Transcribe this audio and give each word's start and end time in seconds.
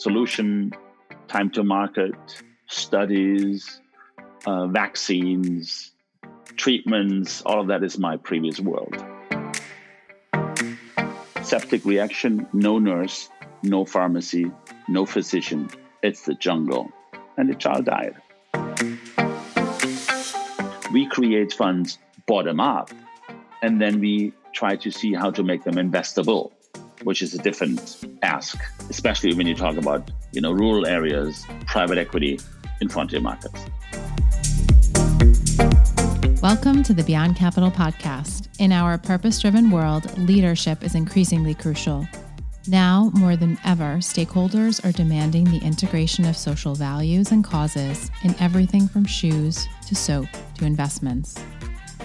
solution, 0.00 0.72
time 1.28 1.50
to 1.50 1.62
market, 1.62 2.14
studies, 2.66 3.82
uh, 4.46 4.66
vaccines, 4.66 5.92
treatments, 6.56 7.42
all 7.42 7.60
of 7.60 7.66
that 7.66 7.84
is 7.84 7.98
my 7.98 8.16
previous 8.16 8.58
world. 8.60 8.96
Septic 11.42 11.84
reaction, 11.84 12.46
no 12.54 12.78
nurse, 12.78 13.28
no 13.62 13.84
pharmacy, 13.84 14.50
no 14.88 15.04
physician. 15.04 15.68
It's 16.02 16.22
the 16.22 16.34
jungle. 16.34 16.90
And 17.36 17.50
the 17.50 17.54
child 17.54 17.84
died. 17.84 18.14
We 20.92 21.06
create 21.06 21.52
funds 21.52 21.98
bottom 22.26 22.58
up, 22.58 22.90
and 23.62 23.80
then 23.80 24.00
we 24.00 24.32
try 24.52 24.76
to 24.76 24.90
see 24.90 25.12
how 25.12 25.30
to 25.30 25.42
make 25.42 25.64
them 25.64 25.74
investable, 25.74 26.52
which 27.04 27.22
is 27.22 27.34
a 27.34 27.38
different 27.38 27.98
ask, 28.22 28.58
especially 28.88 29.34
when 29.34 29.46
you 29.46 29.54
talk 29.54 29.76
about 29.76 30.10
you 30.32 30.40
know 30.40 30.52
rural 30.52 30.86
areas, 30.86 31.44
private 31.66 31.98
equity 31.98 32.38
in 32.80 32.88
frontier 32.88 33.20
markets. 33.20 33.64
Welcome 36.42 36.82
to 36.84 36.94
the 36.94 37.04
Beyond 37.06 37.36
Capital 37.36 37.70
podcast. 37.70 38.48
In 38.58 38.72
our 38.72 38.96
purpose 38.96 39.38
driven 39.40 39.70
world, 39.70 40.16
leadership 40.18 40.82
is 40.82 40.94
increasingly 40.94 41.54
crucial. 41.54 42.06
Now, 42.66 43.10
more 43.14 43.36
than 43.36 43.58
ever, 43.64 43.96
stakeholders 43.96 44.84
are 44.84 44.92
demanding 44.92 45.44
the 45.44 45.58
integration 45.58 46.24
of 46.26 46.36
social 46.36 46.74
values 46.74 47.32
and 47.32 47.42
causes 47.42 48.10
in 48.22 48.34
everything 48.38 48.86
from 48.86 49.04
shoes 49.04 49.66
to 49.86 49.94
soap 49.94 50.28
to 50.58 50.64
investments. 50.64 51.38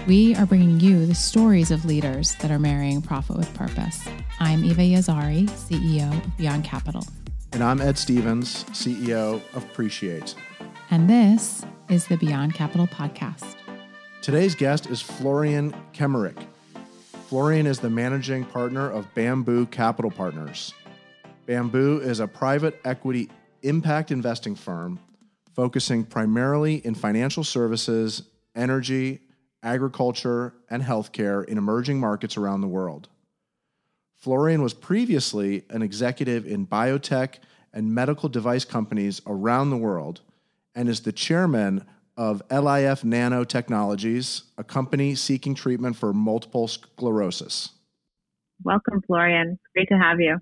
We 0.06 0.36
are 0.36 0.46
bringing 0.46 0.78
you 0.78 1.04
the 1.04 1.16
stories 1.16 1.72
of 1.72 1.84
leaders 1.84 2.36
that 2.36 2.52
are 2.52 2.60
marrying 2.60 3.02
profit 3.02 3.36
with 3.36 3.52
purpose. 3.54 4.06
I'm 4.38 4.64
Eva 4.64 4.82
Yazhari, 4.82 5.48
CEO 5.50 6.16
of 6.24 6.36
Beyond 6.36 6.62
Capital. 6.62 7.04
And 7.52 7.60
I'm 7.60 7.80
Ed 7.80 7.98
Stevens, 7.98 8.62
CEO 8.66 9.42
of 9.52 9.64
Appreciate. 9.64 10.36
And 10.92 11.10
this 11.10 11.64
is 11.88 12.06
the 12.06 12.16
Beyond 12.18 12.54
Capital 12.54 12.86
podcast. 12.86 13.56
Today's 14.22 14.54
guest 14.54 14.86
is 14.86 15.00
Florian 15.00 15.74
Kemmerich. 15.92 16.40
Florian 17.26 17.66
is 17.66 17.80
the 17.80 17.90
managing 17.90 18.44
partner 18.44 18.88
of 18.88 19.12
Bamboo 19.14 19.66
Capital 19.66 20.12
Partners. 20.12 20.72
Bamboo 21.46 21.98
is 21.98 22.20
a 22.20 22.28
private 22.28 22.80
equity 22.84 23.28
impact 23.62 24.12
investing 24.12 24.54
firm 24.54 25.00
focusing 25.56 26.04
primarily 26.04 26.76
in 26.86 26.94
financial 26.94 27.42
services, 27.42 28.22
energy, 28.54 29.25
agriculture, 29.66 30.54
and 30.70 30.82
healthcare 30.82 31.44
in 31.44 31.58
emerging 31.58 31.98
markets 31.98 32.36
around 32.36 32.60
the 32.60 32.68
world. 32.68 33.08
Florian 34.14 34.62
was 34.62 34.72
previously 34.72 35.64
an 35.70 35.82
executive 35.82 36.46
in 36.46 36.66
biotech 36.66 37.34
and 37.72 37.94
medical 37.94 38.28
device 38.28 38.64
companies 38.64 39.20
around 39.26 39.70
the 39.70 39.76
world 39.76 40.22
and 40.74 40.88
is 40.88 41.00
the 41.00 41.12
chairman 41.12 41.84
of 42.16 42.42
LIFNano 42.48 43.46
Technologies, 43.46 44.44
a 44.56 44.64
company 44.64 45.14
seeking 45.14 45.54
treatment 45.54 45.96
for 45.96 46.14
multiple 46.14 46.66
sclerosis. 46.68 47.70
Welcome, 48.64 49.02
Florian. 49.06 49.58
Great 49.74 49.88
to 49.88 49.98
have 49.98 50.20
you. 50.20 50.38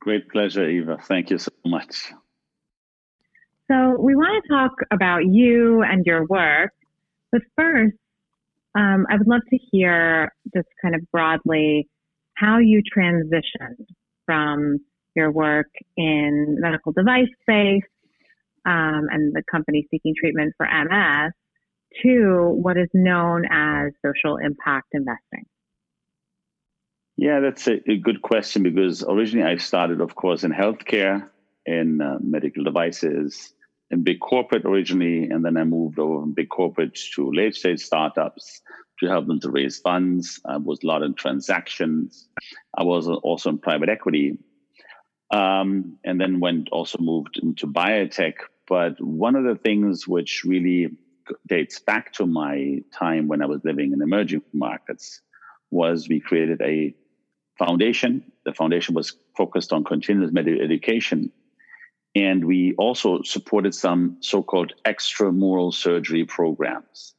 Great 0.00 0.28
pleasure, 0.30 0.68
Eva. 0.68 0.98
Thank 1.02 1.30
you 1.30 1.38
so 1.38 1.50
much. 1.64 2.12
So, 3.70 3.96
we 3.98 4.14
want 4.14 4.42
to 4.44 4.48
talk 4.48 4.72
about 4.92 5.26
you 5.26 5.82
and 5.82 6.06
your 6.06 6.24
work, 6.26 6.70
but 7.32 7.42
first, 7.56 7.96
um, 8.78 9.06
I 9.10 9.16
would 9.16 9.26
love 9.26 9.40
to 9.50 9.58
hear 9.72 10.32
just 10.54 10.68
kind 10.80 10.94
of 10.94 11.00
broadly 11.10 11.88
how 12.34 12.58
you 12.58 12.80
transitioned 12.96 13.84
from 14.24 14.78
your 15.16 15.32
work 15.32 15.70
in 15.96 16.58
medical 16.60 16.92
device 16.92 17.26
space 17.42 17.82
um, 18.64 19.06
and 19.10 19.34
the 19.34 19.42
company 19.50 19.84
seeking 19.90 20.14
treatment 20.18 20.54
for 20.56 20.66
MS 20.66 21.32
to 22.04 22.52
what 22.62 22.76
is 22.76 22.88
known 22.94 23.44
as 23.50 23.90
social 24.04 24.36
impact 24.36 24.88
investing? 24.92 25.44
Yeah, 27.16 27.40
that's 27.40 27.66
a, 27.66 27.80
a 27.90 27.96
good 27.96 28.22
question 28.22 28.62
because 28.62 29.02
originally 29.02 29.50
I 29.50 29.56
started, 29.56 30.00
of 30.00 30.14
course, 30.14 30.44
in 30.44 30.52
healthcare, 30.52 31.28
in 31.66 32.00
uh, 32.00 32.18
medical 32.20 32.62
devices, 32.62 33.52
in 33.90 34.02
big 34.02 34.20
corporate 34.20 34.64
originally, 34.64 35.24
and 35.24 35.44
then 35.44 35.56
I 35.56 35.64
moved 35.64 35.98
over 35.98 36.20
from 36.20 36.34
big 36.34 36.48
corporate 36.50 36.98
to 37.14 37.32
late 37.32 37.54
stage 37.54 37.80
startups 37.80 38.60
to 39.00 39.06
help 39.06 39.26
them 39.26 39.40
to 39.40 39.50
raise 39.50 39.78
funds. 39.78 40.40
I 40.44 40.56
was 40.58 40.80
a 40.82 40.86
lot 40.86 41.02
in 41.02 41.14
transactions. 41.14 42.28
I 42.76 42.82
was 42.82 43.08
also 43.08 43.50
in 43.50 43.58
private 43.58 43.88
equity, 43.88 44.38
um, 45.30 45.98
and 46.04 46.20
then 46.20 46.40
went 46.40 46.68
also 46.70 46.98
moved 46.98 47.38
into 47.42 47.66
biotech 47.66 48.34
but 48.68 49.00
one 49.00 49.34
of 49.34 49.44
the 49.44 49.56
things 49.56 50.06
which 50.06 50.44
really 50.44 50.90
dates 51.46 51.80
back 51.80 52.12
to 52.14 52.26
my 52.26 52.82
time 52.92 53.26
when 53.26 53.42
I 53.42 53.46
was 53.46 53.62
living 53.64 53.92
in 53.92 54.02
emerging 54.02 54.42
markets 54.52 55.22
was 55.70 56.08
we 56.08 56.20
created 56.20 56.60
a 56.60 56.94
foundation. 57.58 58.30
The 58.44 58.52
foundation 58.52 58.94
was 58.94 59.16
focused 59.36 59.72
on 59.72 59.84
continuous 59.84 60.32
medical 60.32 60.62
education. 60.62 61.32
And 62.14 62.44
we 62.44 62.74
also 62.78 63.22
supported 63.22 63.74
some 63.74 64.16
so 64.20 64.42
called 64.42 64.72
extramural 64.84 65.72
surgery 65.72 66.24
programs. 66.24 67.14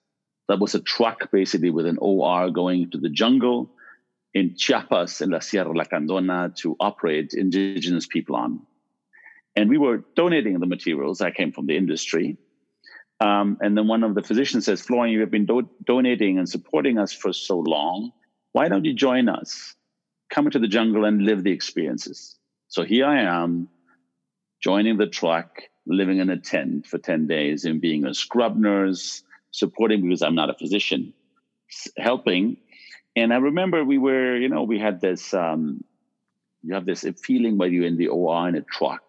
That 0.48 0.60
was 0.60 0.74
a 0.76 0.82
truck 0.82 1.32
basically 1.32 1.70
with 1.70 1.86
an 1.86 1.98
OR 2.02 2.50
going 2.50 2.84
into 2.84 2.98
the 2.98 3.10
jungle 3.10 3.70
in 4.34 4.56
Chiapas 4.56 5.22
in 5.22 5.30
La 5.30 5.40
Sierra 5.40 5.74
Lacandona 5.74 6.56
to 6.58 6.76
operate 6.80 7.34
indigenous 7.34 8.08
people 8.08 8.36
on. 8.36 8.62
And 9.56 9.70
we 9.70 9.78
were 9.78 10.04
donating 10.16 10.60
the 10.60 10.66
materials. 10.66 11.22
I 11.22 11.32
came 11.32 11.52
from 11.52 11.66
the 11.66 11.78
industry. 11.78 12.38
Um, 13.20 13.58
and 13.62 13.78
then 13.78 13.88
one 13.88 14.04
of 14.04 14.16
the 14.16 14.24
physicians 14.24 14.66
says, 14.66 14.82
Florian, 14.82 15.14
you 15.14 15.20
have 15.22 15.32
been 15.32 15.46
do- 15.46 15.70
donating 15.84 16.38
and 16.38 16.48
supporting 16.48 16.98
us 16.98 17.12
for 17.12 17.34
so 17.34 17.60
long. 17.60 18.12
Why 18.54 18.70
don't 18.70 18.86
you 18.86 18.94
join 18.94 19.28
us? 19.28 19.76
Come 20.30 20.46
into 20.46 20.60
the 20.60 20.68
jungle 20.68 21.06
and 21.06 21.24
live 21.24 21.44
the 21.44 21.52
experiences. 21.52 22.38
So 22.68 22.84
here 22.84 23.06
I 23.06 23.22
am, 23.22 23.68
joining 24.62 24.97
the 24.97 25.08
truck, 25.08 25.62
living 25.86 26.20
in 26.20 26.30
a 26.30 26.38
tent 26.38 26.86
for 26.86 26.97
10 26.97 27.28
days 27.28 27.66
and 27.66 27.81
being 27.81 28.06
a 28.06 28.14
scrub 28.14 28.58
nurse, 28.58 29.24
supporting 29.52 30.02
because 30.02 30.22
I'm 30.22 30.36
not 30.36 30.50
a 30.50 30.53
physician, 30.53 31.14
helping. 31.97 32.58
And 33.16 33.34
I 33.34 33.38
remember 33.38 33.84
we 33.84 33.98
were, 33.98 34.38
you 34.38 34.50
know, 34.50 34.64
we 34.64 34.80
had 34.80 35.02
this, 35.02 35.34
um, 35.34 35.84
you 36.62 36.74
have 36.74 36.86
this 36.86 37.06
feeling 37.24 37.58
while 37.58 37.69
you're 37.69 37.86
in 37.86 37.98
the 37.98 38.09
OR 38.09 38.50
in 38.50 38.56
a 38.56 38.62
truck 38.62 39.03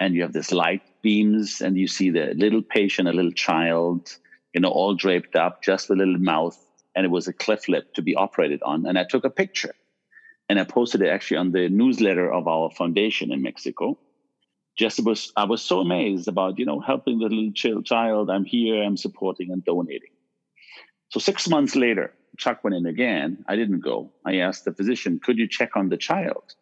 and 0.00 0.14
you 0.14 0.22
have 0.22 0.32
this 0.32 0.52
light 0.52 0.82
beams 1.02 1.60
and 1.60 1.76
you 1.76 1.86
see 1.86 2.10
the 2.10 2.34
little 2.34 2.62
patient, 2.62 3.08
a 3.08 3.12
little 3.12 3.32
child, 3.32 4.16
you 4.52 4.60
know, 4.60 4.70
all 4.70 4.94
draped 4.94 5.36
up, 5.36 5.62
just 5.62 5.90
a 5.90 5.94
little 5.94 6.18
mouth, 6.18 6.58
and 6.96 7.04
it 7.04 7.10
was 7.10 7.28
a 7.28 7.32
cleft 7.32 7.68
lip 7.68 7.92
to 7.94 8.02
be 8.02 8.14
operated 8.14 8.62
on. 8.62 8.86
And 8.86 8.98
I 8.98 9.04
took 9.04 9.24
a 9.24 9.30
picture 9.30 9.74
and 10.48 10.58
I 10.58 10.64
posted 10.64 11.02
it 11.02 11.08
actually 11.08 11.38
on 11.38 11.52
the 11.52 11.68
newsletter 11.68 12.32
of 12.32 12.48
our 12.48 12.70
foundation 12.70 13.32
in 13.32 13.42
Mexico. 13.42 13.98
Just 14.76 15.04
was 15.04 15.32
I 15.36 15.44
was 15.44 15.62
so 15.62 15.80
amazed 15.80 16.26
about 16.28 16.58
you 16.58 16.66
know 16.66 16.80
helping 16.80 17.18
the 17.18 17.28
little 17.28 17.82
child. 17.82 18.30
I'm 18.30 18.44
here. 18.44 18.82
I'm 18.82 18.96
supporting 18.96 19.50
and 19.50 19.64
donating. 19.64 20.10
So 21.10 21.20
six 21.20 21.48
months 21.48 21.76
later, 21.76 22.12
Chuck 22.38 22.64
went 22.64 22.74
in 22.74 22.86
again. 22.86 23.44
I 23.48 23.54
didn't 23.54 23.80
go. 23.80 24.10
I 24.24 24.38
asked 24.38 24.64
the 24.64 24.74
physician, 24.74 25.20
"Could 25.22 25.38
you 25.38 25.48
check 25.48 25.76
on 25.76 25.88
the 25.88 25.96
child?" 25.96 26.54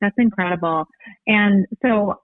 That's 0.00 0.16
incredible. 0.18 0.86
And 1.26 1.66
so 1.82 2.20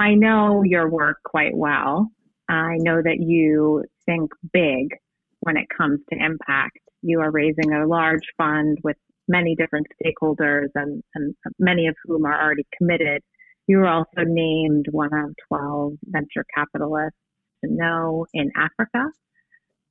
I 0.00 0.14
know 0.14 0.62
your 0.64 0.88
work 0.88 1.18
quite 1.26 1.54
well. 1.54 2.10
I 2.48 2.76
know 2.78 3.02
that 3.02 3.18
you 3.20 3.84
think 4.06 4.30
big 4.50 4.96
when 5.40 5.58
it 5.58 5.66
comes 5.76 6.00
to 6.10 6.18
impact. 6.18 6.78
You 7.02 7.20
are 7.20 7.30
raising 7.30 7.70
a 7.70 7.86
large 7.86 8.24
fund 8.38 8.78
with 8.82 8.96
many 9.28 9.54
different 9.54 9.88
stakeholders 10.02 10.68
and, 10.74 11.02
and 11.14 11.34
many 11.58 11.86
of 11.86 11.96
whom 12.04 12.24
are 12.24 12.42
already 12.42 12.66
committed. 12.78 13.20
You 13.66 13.76
were 13.78 13.88
also 13.88 14.24
named 14.24 14.86
one 14.90 15.12
of 15.12 15.34
12 15.48 15.92
venture 16.06 16.46
capitalists 16.54 17.18
to 17.62 17.70
know 17.70 18.24
in 18.32 18.50
Africa. 18.56 19.04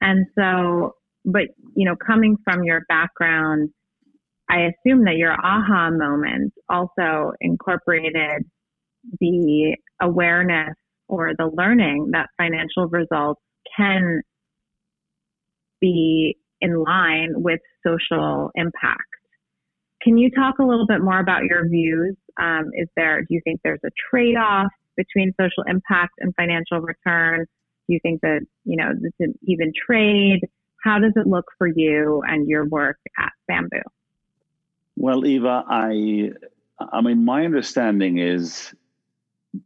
And 0.01 0.25
so, 0.33 0.95
but, 1.23 1.49
you 1.75 1.85
know, 1.85 1.95
coming 1.95 2.35
from 2.43 2.63
your 2.63 2.81
background, 2.89 3.69
I 4.49 4.61
assume 4.61 5.05
that 5.05 5.17
your 5.17 5.33
aha 5.33 5.91
moment 5.91 6.53
also 6.67 7.33
incorporated 7.41 8.45
the 9.19 9.75
awareness 10.01 10.75
or 11.07 11.33
the 11.37 11.49
learning 11.51 12.09
that 12.11 12.29
financial 12.37 12.87
results 12.87 13.41
can 13.75 14.21
be 15.81 16.37
in 16.61 16.83
line 16.83 17.33
with 17.35 17.59
social 17.85 18.51
impact. 18.55 19.01
Can 20.01 20.17
you 20.17 20.29
talk 20.31 20.59
a 20.59 20.63
little 20.63 20.87
bit 20.87 21.01
more 21.01 21.19
about 21.19 21.43
your 21.43 21.67
views? 21.67 22.15
Um, 22.39 22.69
is 22.73 22.87
there, 22.95 23.21
do 23.21 23.27
you 23.29 23.41
think 23.43 23.59
there's 23.63 23.81
a 23.85 23.89
trade 24.09 24.35
off 24.35 24.71
between 24.95 25.33
social 25.39 25.63
impact 25.67 26.13
and 26.19 26.33
financial 26.35 26.79
return? 26.79 27.45
Do 27.87 27.93
you 27.93 27.99
think 28.01 28.21
that, 28.21 28.41
you 28.65 28.77
know, 28.77 28.91
this 28.99 29.13
is 29.19 29.35
even 29.43 29.73
trade? 29.85 30.41
How 30.83 30.99
does 30.99 31.13
it 31.15 31.27
look 31.27 31.45
for 31.57 31.67
you 31.67 32.21
and 32.25 32.47
your 32.47 32.65
work 32.65 32.97
at 33.17 33.31
Bamboo? 33.47 33.81
Well, 34.95 35.25
Eva, 35.25 35.63
I, 35.67 36.31
I 36.79 37.01
mean, 37.01 37.25
my 37.25 37.45
understanding 37.45 38.19
is 38.19 38.73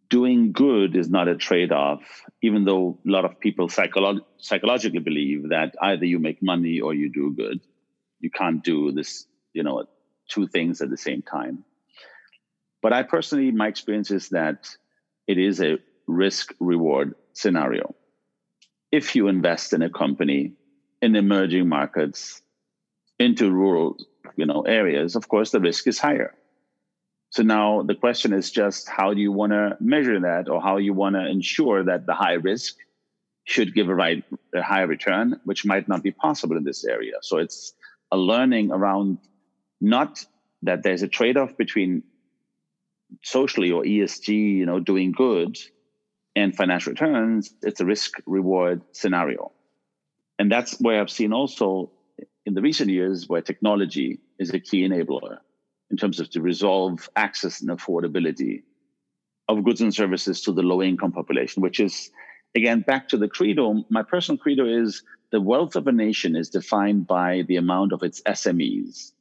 doing 0.09 0.51
good 0.53 0.95
is 0.95 1.09
not 1.09 1.27
a 1.27 1.35
trade-off 1.35 2.01
even 2.41 2.63
though 2.63 2.99
a 3.05 3.11
lot 3.11 3.25
of 3.25 3.39
people 3.39 3.67
psycholo- 3.67 4.21
psychologically 4.37 4.99
believe 4.99 5.49
that 5.49 5.75
either 5.81 6.05
you 6.05 6.19
make 6.19 6.41
money 6.41 6.79
or 6.79 6.93
you 6.93 7.11
do 7.11 7.33
good. 7.35 7.59
You 8.19 8.29
can't 8.31 8.63
do 8.63 8.91
this 8.91 9.25
you 9.53 9.63
know 9.63 9.85
two 10.29 10.47
things 10.47 10.81
at 10.81 10.89
the 10.89 10.97
same 10.97 11.21
time. 11.21 11.65
But 12.81 12.93
i 12.93 13.03
personally 13.03 13.51
my 13.51 13.67
experience 13.67 14.11
is 14.11 14.29
that 14.29 14.67
it 15.27 15.37
is 15.37 15.61
a 15.61 15.77
risk 16.07 16.53
reward 16.59 17.15
scenario. 17.33 17.95
If 18.91 19.15
you 19.15 19.27
invest 19.27 19.73
in 19.73 19.81
a 19.81 19.89
company 19.89 20.53
in 21.01 21.15
emerging 21.15 21.67
markets 21.67 22.41
into 23.19 23.51
rural 23.51 23.97
you 24.37 24.45
know 24.45 24.61
areas 24.61 25.15
of 25.15 25.27
course 25.27 25.51
the 25.51 25.59
risk 25.59 25.87
is 25.87 25.99
higher 25.99 26.33
so 27.33 27.41
now 27.41 27.81
the 27.81 27.95
question 27.95 28.31
is 28.31 28.51
just 28.51 28.87
how 28.87 29.15
do 29.15 29.19
you 29.19 29.31
want 29.31 29.53
to 29.53 29.75
measure 29.79 30.19
that 30.19 30.47
or 30.47 30.61
how 30.61 30.77
you 30.77 30.93
want 30.93 31.15
to 31.15 31.25
ensure 31.25 31.83
that 31.83 32.05
the 32.05 32.13
high 32.13 32.33
risk 32.33 32.75
should 33.45 33.73
give 33.73 33.89
a 33.89 33.95
right 33.95 34.23
a 34.53 34.61
high 34.61 34.83
return, 34.83 35.41
which 35.43 35.65
might 35.65 35.87
not 35.87 36.03
be 36.03 36.11
possible 36.11 36.57
in 36.57 36.63
this 36.63 36.85
area. 36.85 37.13
So 37.23 37.39
it's 37.39 37.73
a 38.11 38.17
learning 38.17 38.71
around 38.71 39.17
not 39.81 40.23
that 40.61 40.83
there's 40.83 41.01
a 41.01 41.07
trade-off 41.07 41.57
between 41.57 42.03
socially 43.23 43.71
or 43.71 43.81
ESG, 43.81 44.27
you 44.59 44.67
know, 44.67 44.79
doing 44.79 45.11
good 45.11 45.57
and 46.35 46.55
financial 46.55 46.91
returns. 46.91 47.51
It's 47.63 47.81
a 47.81 47.85
risk 47.85 48.11
reward 48.27 48.83
scenario. 48.91 49.51
And 50.37 50.51
that's 50.51 50.79
where 50.79 51.01
I've 51.01 51.09
seen 51.09 51.33
also 51.33 51.89
in 52.45 52.53
the 52.53 52.61
recent 52.61 52.91
years 52.91 53.27
where 53.27 53.41
technology 53.41 54.19
is 54.37 54.51
a 54.51 54.59
key 54.59 54.87
enabler 54.87 55.39
in 55.93 55.97
terms 55.97 56.19
of 56.19 56.27
to 56.27 56.41
resolve 56.41 57.07
access 57.15 57.61
and 57.61 57.69
affordability 57.69 58.63
of 59.47 59.63
goods 59.63 59.79
and 59.79 59.93
services 59.93 60.41
to 60.41 60.51
the 60.51 60.63
low 60.63 60.81
income 60.81 61.11
population, 61.11 61.61
which 61.61 61.79
is, 61.79 62.09
again, 62.55 62.81
back 62.81 63.07
to 63.09 63.15
the 63.15 63.27
credo. 63.27 63.85
My 63.91 64.01
personal 64.01 64.39
credo 64.39 64.65
is 64.65 65.03
the 65.31 65.39
wealth 65.39 65.75
of 65.75 65.85
a 65.85 65.91
nation 65.91 66.35
is 66.35 66.49
defined 66.49 67.05
by 67.05 67.43
the 67.47 67.57
amount 67.57 67.93
of 67.93 68.01
its 68.01 68.23
SMEs. 68.23 69.11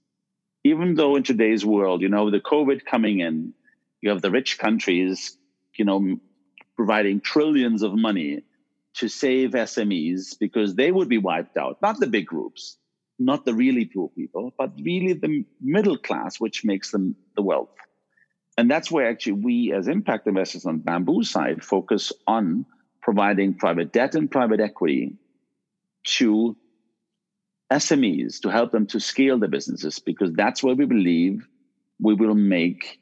Even 0.64 0.94
though 0.94 1.14
in 1.16 1.24
today's 1.24 1.62
world, 1.62 2.00
you 2.00 2.08
know, 2.08 2.30
the 2.30 2.40
COVID 2.40 2.86
coming 2.86 3.20
in, 3.20 3.52
you 4.00 4.08
have 4.08 4.22
the 4.22 4.30
rich 4.30 4.58
countries, 4.58 5.36
you 5.76 5.84
know, 5.84 6.16
providing 6.74 7.20
trillions 7.20 7.82
of 7.82 7.92
money 7.94 8.44
to 8.94 9.08
save 9.08 9.50
SMEs 9.50 10.38
because 10.38 10.74
they 10.74 10.90
would 10.90 11.10
be 11.10 11.18
wiped 11.18 11.58
out, 11.58 11.82
not 11.82 12.00
the 12.00 12.06
big 12.06 12.24
groups 12.24 12.78
not 13.24 13.44
the 13.44 13.54
really 13.54 13.84
poor 13.84 14.08
people, 14.08 14.52
but 14.58 14.72
really 14.82 15.12
the 15.12 15.44
middle 15.60 15.96
class, 15.96 16.40
which 16.40 16.64
makes 16.64 16.90
them 16.90 17.16
the 17.36 17.42
wealth. 17.42 17.74
And 18.58 18.70
that's 18.70 18.90
where 18.90 19.08
actually 19.08 19.32
we, 19.32 19.72
as 19.72 19.88
impact 19.88 20.26
investors 20.26 20.66
on 20.66 20.78
Bamboo 20.78 21.22
side, 21.22 21.64
focus 21.64 22.12
on 22.26 22.66
providing 23.00 23.54
private 23.54 23.92
debt 23.92 24.14
and 24.14 24.30
private 24.30 24.60
equity 24.60 25.16
to 26.04 26.56
SMEs 27.72 28.40
to 28.40 28.50
help 28.50 28.70
them 28.70 28.86
to 28.88 29.00
scale 29.00 29.38
their 29.38 29.48
businesses, 29.48 29.98
because 29.98 30.32
that's 30.32 30.62
where 30.62 30.74
we 30.74 30.84
believe 30.84 31.46
we 31.98 32.14
will 32.14 32.34
make 32.34 33.00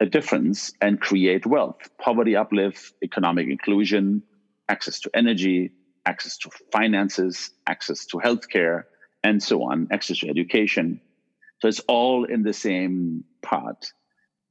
a 0.00 0.06
difference 0.06 0.72
and 0.80 1.00
create 1.00 1.46
wealth, 1.46 1.88
poverty 1.98 2.36
uplift, 2.36 2.92
economic 3.02 3.48
inclusion, 3.48 4.22
access 4.68 5.00
to 5.00 5.10
energy, 5.14 5.70
access 6.06 6.38
to 6.38 6.50
finances, 6.72 7.50
access 7.66 8.06
to 8.06 8.18
healthcare, 8.18 8.84
and 9.22 9.42
so 9.42 9.64
on, 9.64 9.88
access 9.90 10.18
to 10.18 10.28
education. 10.28 11.00
So 11.60 11.68
it's 11.68 11.80
all 11.80 12.24
in 12.24 12.42
the 12.42 12.52
same 12.52 13.24
pot. 13.42 13.90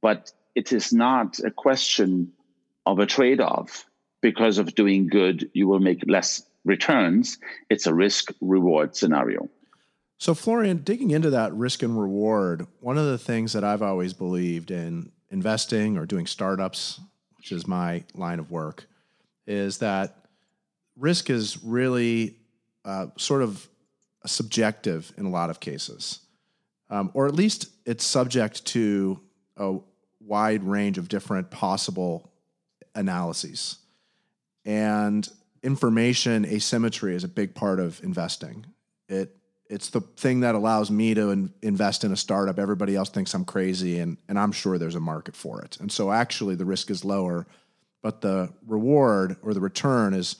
But 0.02 0.30
it 0.54 0.72
is 0.72 0.92
not 0.92 1.38
a 1.40 1.50
question 1.50 2.32
of 2.84 2.98
a 2.98 3.06
trade 3.06 3.40
off. 3.40 3.86
Because 4.22 4.58
of 4.58 4.74
doing 4.74 5.08
good, 5.08 5.50
you 5.52 5.68
will 5.68 5.78
make 5.78 6.02
less 6.06 6.42
returns. 6.64 7.38
It's 7.70 7.86
a 7.86 7.94
risk 7.94 8.32
reward 8.40 8.96
scenario. 8.96 9.48
So, 10.18 10.34
Florian, 10.34 10.78
digging 10.78 11.10
into 11.10 11.30
that 11.30 11.52
risk 11.54 11.82
and 11.82 12.00
reward, 12.00 12.66
one 12.80 12.96
of 12.96 13.04
the 13.06 13.18
things 13.18 13.52
that 13.52 13.64
I've 13.64 13.82
always 13.82 14.14
believed 14.14 14.70
in 14.70 15.12
investing 15.30 15.98
or 15.98 16.06
doing 16.06 16.26
startups, 16.26 17.00
which 17.36 17.52
is 17.52 17.66
my 17.66 18.04
line 18.14 18.38
of 18.38 18.50
work, 18.50 18.86
is 19.46 19.78
that 19.78 20.25
risk 20.96 21.30
is 21.30 21.62
really 21.62 22.36
uh, 22.84 23.06
sort 23.16 23.42
of 23.42 23.68
subjective 24.24 25.12
in 25.16 25.26
a 25.26 25.30
lot 25.30 25.50
of 25.50 25.60
cases, 25.60 26.20
um, 26.90 27.10
or 27.14 27.26
at 27.26 27.34
least 27.34 27.68
it's 27.84 28.04
subject 28.04 28.64
to 28.66 29.20
a 29.56 29.76
wide 30.20 30.62
range 30.64 30.98
of 30.98 31.08
different 31.08 31.50
possible 31.50 32.32
analyses. 32.94 33.78
And 34.64 35.28
information 35.62 36.44
asymmetry 36.44 37.14
is 37.14 37.24
a 37.24 37.28
big 37.28 37.54
part 37.54 37.80
of 37.80 38.02
investing. 38.02 38.66
It 39.08 39.36
it's 39.68 39.90
the 39.90 40.00
thing 40.00 40.40
that 40.40 40.54
allows 40.54 40.92
me 40.92 41.12
to 41.14 41.30
in, 41.30 41.52
invest 41.60 42.04
in 42.04 42.12
a 42.12 42.16
startup. 42.16 42.56
Everybody 42.56 42.94
else 42.94 43.10
thinks 43.10 43.34
I'm 43.34 43.44
crazy, 43.44 43.98
and 43.98 44.16
and 44.28 44.38
I'm 44.38 44.52
sure 44.52 44.78
there's 44.78 44.94
a 44.94 45.00
market 45.00 45.36
for 45.36 45.60
it. 45.62 45.76
And 45.80 45.90
so 45.90 46.12
actually, 46.12 46.54
the 46.54 46.64
risk 46.64 46.90
is 46.90 47.04
lower, 47.04 47.46
but 48.02 48.20
the 48.20 48.52
reward 48.66 49.36
or 49.42 49.54
the 49.54 49.60
return 49.60 50.14
is 50.14 50.36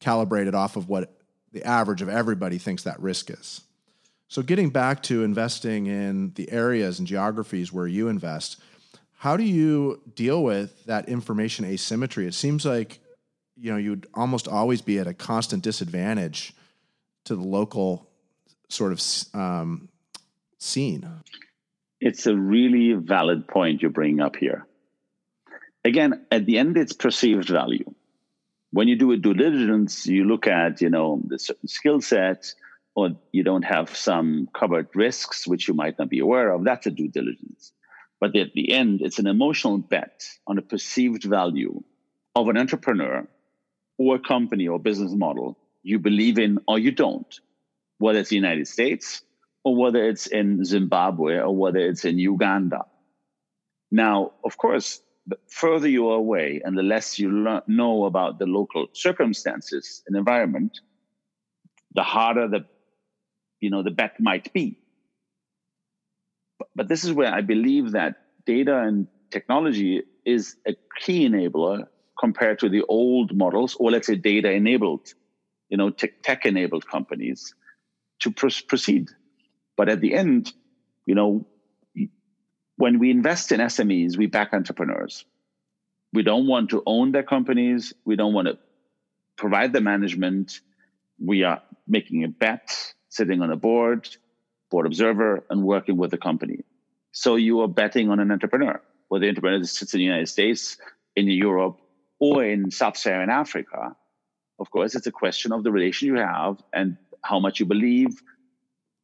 calibrated 0.00 0.54
off 0.54 0.76
of 0.76 0.88
what 0.88 1.14
the 1.52 1.64
average 1.64 2.02
of 2.02 2.08
everybody 2.08 2.58
thinks 2.58 2.82
that 2.82 3.00
risk 3.00 3.30
is. 3.30 3.62
So, 4.28 4.42
getting 4.42 4.70
back 4.70 5.02
to 5.04 5.24
investing 5.24 5.86
in 5.86 6.32
the 6.34 6.50
areas 6.52 6.98
and 6.98 7.08
geographies 7.08 7.72
where 7.72 7.86
you 7.86 8.08
invest, 8.08 8.60
how 9.18 9.36
do 9.36 9.42
you 9.42 10.00
deal 10.14 10.42
with 10.42 10.84
that 10.84 11.08
information 11.08 11.64
asymmetry? 11.64 12.26
It 12.26 12.34
seems 12.34 12.64
like 12.64 13.00
you 13.56 13.72
know 13.72 13.76
you'd 13.76 14.06
almost 14.14 14.46
always 14.48 14.82
be 14.82 14.98
at 14.98 15.06
a 15.06 15.14
constant 15.14 15.62
disadvantage 15.62 16.54
to 17.24 17.34
the 17.34 17.42
local 17.42 18.08
sort 18.68 18.92
of 18.92 19.02
um, 19.34 19.88
scene. 20.58 21.06
It's 22.00 22.26
a 22.26 22.36
really 22.36 22.94
valid 22.94 23.46
point 23.48 23.82
you're 23.82 23.90
bringing 23.90 24.20
up 24.20 24.36
here. 24.36 24.66
Again, 25.84 26.24
at 26.30 26.46
the 26.46 26.58
end, 26.58 26.76
it's 26.76 26.92
perceived 26.92 27.48
value 27.48 27.94
When 28.72 28.88
you 28.88 28.96
do 28.96 29.12
a 29.12 29.16
due 29.16 29.34
diligence, 29.34 30.06
you 30.06 30.24
look 30.24 30.46
at, 30.46 30.80
you 30.80 30.90
know, 30.90 31.20
the 31.26 31.38
certain 31.38 31.68
skill 31.68 32.00
set, 32.00 32.52
or 32.94 33.10
you 33.32 33.42
don't 33.42 33.64
have 33.64 33.94
some 33.96 34.48
covered 34.54 34.88
risks 34.94 35.46
which 35.46 35.66
you 35.68 35.74
might 35.74 35.98
not 35.98 36.08
be 36.08 36.20
aware 36.20 36.50
of. 36.52 36.64
That's 36.64 36.86
a 36.86 36.90
due 36.90 37.08
diligence. 37.08 37.72
But 38.20 38.36
at 38.36 38.52
the 38.54 38.72
end, 38.72 39.00
it's 39.02 39.18
an 39.18 39.26
emotional 39.26 39.78
bet 39.78 40.24
on 40.46 40.58
a 40.58 40.62
perceived 40.62 41.24
value 41.24 41.82
of 42.34 42.48
an 42.48 42.58
entrepreneur 42.58 43.26
or 43.98 44.18
company 44.18 44.68
or 44.68 44.78
business 44.78 45.12
model 45.12 45.58
you 45.82 45.98
believe 45.98 46.38
in 46.38 46.58
or 46.68 46.78
you 46.78 46.92
don't, 46.92 47.40
whether 47.98 48.18
it's 48.18 48.30
the 48.30 48.36
United 48.36 48.68
States 48.68 49.22
or 49.64 49.76
whether 49.76 50.08
it's 50.08 50.26
in 50.26 50.64
Zimbabwe 50.64 51.38
or 51.38 51.54
whether 51.56 51.78
it's 51.78 52.04
in 52.04 52.18
Uganda. 52.18 52.84
Now, 53.90 54.32
of 54.44 54.56
course, 54.56 55.00
the 55.30 55.36
further 55.48 55.88
you 55.88 56.08
are 56.10 56.16
away 56.16 56.60
and 56.64 56.76
the 56.76 56.82
less 56.82 57.18
you 57.18 57.30
learn, 57.30 57.62
know 57.66 58.04
about 58.04 58.38
the 58.38 58.46
local 58.46 58.86
circumstances 58.92 60.02
and 60.06 60.16
environment, 60.16 60.78
the 61.94 62.02
harder 62.02 62.48
the 62.48 62.66
you 63.60 63.70
know 63.70 63.82
the 63.82 63.90
bet 63.90 64.14
might 64.18 64.52
be. 64.52 64.78
But, 66.58 66.68
but 66.74 66.88
this 66.88 67.04
is 67.04 67.12
where 67.12 67.32
I 67.32 67.40
believe 67.40 67.92
that 67.92 68.16
data 68.44 68.80
and 68.80 69.06
technology 69.30 70.02
is 70.24 70.56
a 70.66 70.74
key 71.00 71.28
enabler 71.28 71.84
compared 72.18 72.58
to 72.58 72.68
the 72.68 72.82
old 72.88 73.34
models, 73.36 73.76
or 73.78 73.90
let's 73.90 74.06
say 74.06 74.16
data 74.16 74.50
enabled, 74.50 75.06
you 75.68 75.76
know, 75.76 75.90
tech 75.90 76.44
enabled 76.44 76.86
companies 76.86 77.54
to 78.20 78.30
pr- 78.30 78.48
proceed. 78.68 79.08
But 79.76 79.88
at 79.88 80.00
the 80.00 80.14
end, 80.14 80.52
you 81.06 81.14
know, 81.14 81.46
when 82.80 82.98
we 82.98 83.10
invest 83.10 83.52
in 83.52 83.60
SMEs, 83.60 84.16
we 84.16 84.24
back 84.24 84.54
entrepreneurs. 84.54 85.26
We 86.14 86.22
don't 86.22 86.46
want 86.46 86.70
to 86.70 86.82
own 86.86 87.12
their 87.12 87.22
companies. 87.22 87.92
We 88.06 88.16
don't 88.16 88.32
want 88.32 88.48
to 88.48 88.58
provide 89.36 89.74
the 89.74 89.82
management. 89.82 90.60
We 91.18 91.42
are 91.42 91.60
making 91.86 92.24
a 92.24 92.28
bet, 92.28 92.94
sitting 93.10 93.42
on 93.42 93.50
a 93.50 93.56
board, 93.56 94.08
board 94.70 94.86
observer, 94.86 95.44
and 95.50 95.62
working 95.62 95.98
with 95.98 96.10
the 96.10 96.16
company. 96.16 96.64
So 97.12 97.36
you 97.36 97.60
are 97.60 97.68
betting 97.68 98.08
on 98.08 98.18
an 98.18 98.30
entrepreneur, 98.30 98.80
whether 99.08 99.26
the 99.26 99.28
entrepreneur 99.28 99.62
sits 99.64 99.92
in 99.92 99.98
the 99.98 100.04
United 100.04 100.30
States, 100.30 100.78
in 101.14 101.28
Europe, 101.28 101.78
or 102.18 102.42
in 102.44 102.70
Sub-Saharan 102.70 103.28
Africa. 103.28 103.94
Of 104.58 104.70
course, 104.70 104.94
it's 104.94 105.06
a 105.06 105.12
question 105.12 105.52
of 105.52 105.64
the 105.64 105.70
relation 105.70 106.08
you 106.08 106.16
have 106.16 106.56
and 106.72 106.96
how 107.22 107.40
much 107.40 107.60
you 107.60 107.66
believe 107.66 108.22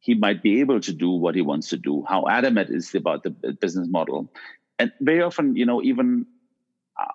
he 0.07 0.15
might 0.15 0.41
be 0.41 0.61
able 0.61 0.81
to 0.81 0.93
do 0.93 1.11
what 1.11 1.35
he 1.35 1.43
wants 1.43 1.69
to 1.69 1.77
do, 1.77 2.05
how 2.09 2.29
adamant 2.29 2.71
is 2.71 2.95
about 2.95 3.25
the 3.25 3.31
business 3.61 3.89
model. 3.89 4.33
And 4.79 4.93
very 5.01 5.21
often, 5.21 5.57
you 5.57 5.67
know, 5.67 5.83
even 5.83 6.27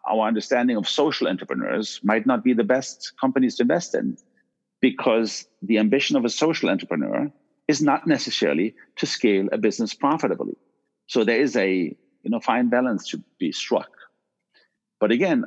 our 0.05 0.27
understanding 0.27 0.75
of 0.75 0.89
social 0.89 1.29
entrepreneurs 1.29 2.01
might 2.03 2.25
not 2.25 2.43
be 2.43 2.51
the 2.53 2.65
best 2.65 3.13
companies 3.19 3.55
to 3.55 3.63
invest 3.63 3.95
in 3.95 4.17
because 4.81 5.47
the 5.61 5.77
ambition 5.77 6.17
of 6.17 6.25
a 6.25 6.29
social 6.29 6.69
entrepreneur 6.69 7.31
is 7.69 7.81
not 7.81 8.07
necessarily 8.07 8.75
to 8.97 9.05
scale 9.05 9.47
a 9.53 9.57
business 9.57 9.93
profitably. 9.93 10.57
So 11.07 11.23
there 11.23 11.39
is 11.39 11.55
a 11.55 11.95
you 12.23 12.29
know 12.29 12.41
fine 12.41 12.67
balance 12.67 13.07
to 13.11 13.23
be 13.39 13.53
struck. 13.53 13.89
But 14.99 15.13
again, 15.13 15.45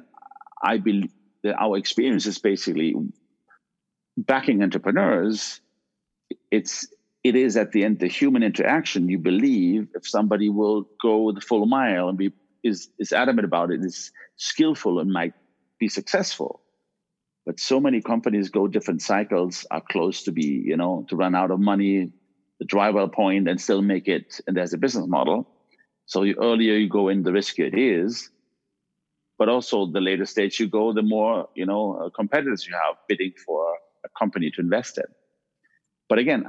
I 0.63 0.79
believe 0.79 1.13
that 1.43 1.61
our 1.61 1.77
experience 1.77 2.25
is 2.25 2.39
basically 2.39 2.95
backing 4.17 4.63
entrepreneurs. 4.63 5.61
It's 6.51 6.89
it 7.25 7.35
is 7.35 7.57
at 7.57 7.73
the 7.73 7.85
end 7.85 7.99
the 7.99 8.07
human 8.07 8.43
interaction. 8.43 9.09
You 9.09 9.19
believe 9.19 9.89
if 9.95 10.07
somebody 10.07 10.51
will 10.51 10.87
go 11.03 11.33
the 11.33 11.41
full 11.41 11.67
mile 11.67 12.09
and 12.09 12.19
be 12.19 12.33
is 12.63 12.91
is 12.99 13.13
adamant 13.13 13.47
about 13.47 13.71
it, 13.73 13.81
is 13.83 14.13
skillful 14.37 15.01
and 15.01 15.11
might 15.11 15.33
be 15.81 15.89
successful. 15.89 16.61
But 17.47 17.61
so 17.61 17.81
many 17.81 18.01
companies 18.01 18.51
go 18.51 18.67
different 18.69 19.03
cycles, 19.03 19.67
are 19.71 19.83
close 19.91 20.23
to 20.25 20.33
be, 20.33 20.47
you 20.65 20.77
know, 20.77 21.05
to 21.09 21.17
run 21.17 21.35
out 21.35 21.51
of 21.51 21.61
money, 21.61 22.13
the 22.59 22.65
dry 22.65 22.91
well 22.91 23.09
point, 23.09 23.49
and 23.49 23.61
still 23.61 23.83
make 23.83 24.09
it. 24.09 24.41
And 24.47 24.57
there's 24.57 24.73
a 24.73 24.79
business 24.79 25.07
model. 25.07 25.47
So 26.07 26.25
the 26.25 26.37
earlier 26.39 26.75
you 26.75 26.89
go 26.89 27.09
in, 27.09 27.23
the 27.23 27.31
riskier 27.31 27.67
it 27.67 27.79
is. 27.79 28.31
But 29.37 29.49
also, 29.49 29.87
the 29.87 30.01
later 30.01 30.27
stage 30.27 30.61
you 30.61 30.69
go, 30.69 30.93
the 30.93 31.03
more 31.03 31.49
you 31.55 31.67
know 31.67 31.95
uh, 31.95 32.11
competitors 32.11 32.67
you 32.67 32.75
have 32.75 32.97
bidding 33.09 33.33
for 33.45 33.75
a 34.05 34.09
company 34.19 34.51
to 34.53 34.61
invest 34.61 34.99
in. 34.99 35.05
But 36.09 36.19
again, 36.19 36.45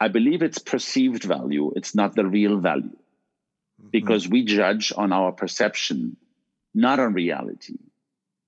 I 0.00 0.08
believe 0.08 0.42
it's 0.42 0.58
perceived 0.58 1.24
value, 1.24 1.72
it's 1.74 1.94
not 1.94 2.14
the 2.14 2.26
real 2.26 2.58
value. 2.58 2.96
Mm-hmm. 2.96 3.88
Because 3.90 4.28
we 4.28 4.44
judge 4.44 4.92
on 4.96 5.12
our 5.12 5.32
perception, 5.32 6.16
not 6.74 7.00
on 7.00 7.14
reality. 7.14 7.78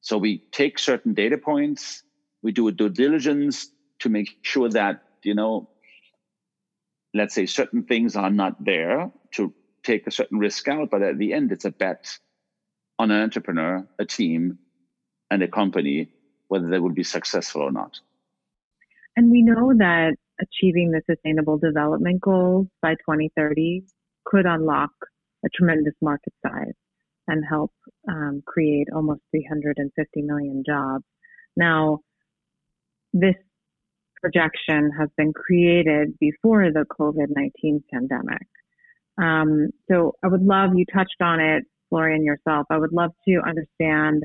So 0.00 0.16
we 0.19 0.38
take 0.52 0.78
certain 0.78 1.14
data 1.14 1.38
points, 1.38 2.02
we 2.42 2.52
do 2.52 2.69
a 2.69 2.73
due 2.73 2.88
diligence 2.88 3.69
to 4.00 4.09
make 4.09 4.38
sure 4.42 4.69
that, 4.71 5.02
you 5.23 5.35
know, 5.35 5.69
let's 7.12 7.35
say 7.35 7.47
certain 7.47 7.83
things 7.83 8.16
are 8.16 8.30
not 8.30 8.64
there 8.64 9.11
to 9.33 9.52
take 9.83 10.07
a 10.07 10.11
certain 10.11 10.38
risk 10.38 10.69
out, 10.69 10.90
but 10.90 11.02
at 11.02 11.19
the 11.19 11.33
end, 11.33 11.52
it's 11.52 11.64
a 11.64 11.71
bet 11.71 12.19
on 12.99 13.11
an 13.11 13.23
entrepreneur, 13.23 13.87
a 13.99 14.04
team, 14.04 14.59
and 15.30 15.42
a 15.42 15.49
company, 15.49 16.09
whether 16.49 16.69
they 16.69 16.78
will 16.78 16.92
be 16.92 17.04
successful 17.04 17.62
or 17.62 17.73
not. 17.73 17.99
And 19.16 19.30
we 19.30 19.42
know 19.42 19.73
that 19.76 20.14
achieving 20.41 20.91
the 20.91 21.03
sustainable 21.09 21.59
development 21.59 22.21
goals 22.21 22.67
by 22.83 22.93
2030 22.95 23.83
could 24.25 24.47
unlock 24.47 24.91
a 25.45 25.49
tremendous 25.55 25.95
market 26.01 26.33
size 26.45 26.75
and 27.29 27.45
help 27.49 27.73
um, 28.09 28.43
create 28.47 28.89
almost 28.95 29.21
350 29.31 30.23
million 30.23 30.63
jobs. 30.67 31.05
Now, 31.57 32.01
this 33.13 33.35
projection 34.21 34.91
has 34.99 35.09
been 35.17 35.33
created 35.33 36.19
before 36.19 36.71
the 36.73 36.85
COVID 36.99 37.27
19 37.31 37.85
pandemic. 37.93 38.47
Um, 39.19 39.71
so 39.91 40.15
I 40.23 40.29
would 40.29 40.43
love, 40.43 40.71
you 40.75 40.85
touched 40.93 41.21
on 41.21 41.41
it, 41.41 41.65
Florian, 41.89 42.25
yourself. 42.25 42.67
I 42.71 42.79
would 42.79 42.93
love 42.93 43.11
to 43.29 43.41
understand 43.47 44.25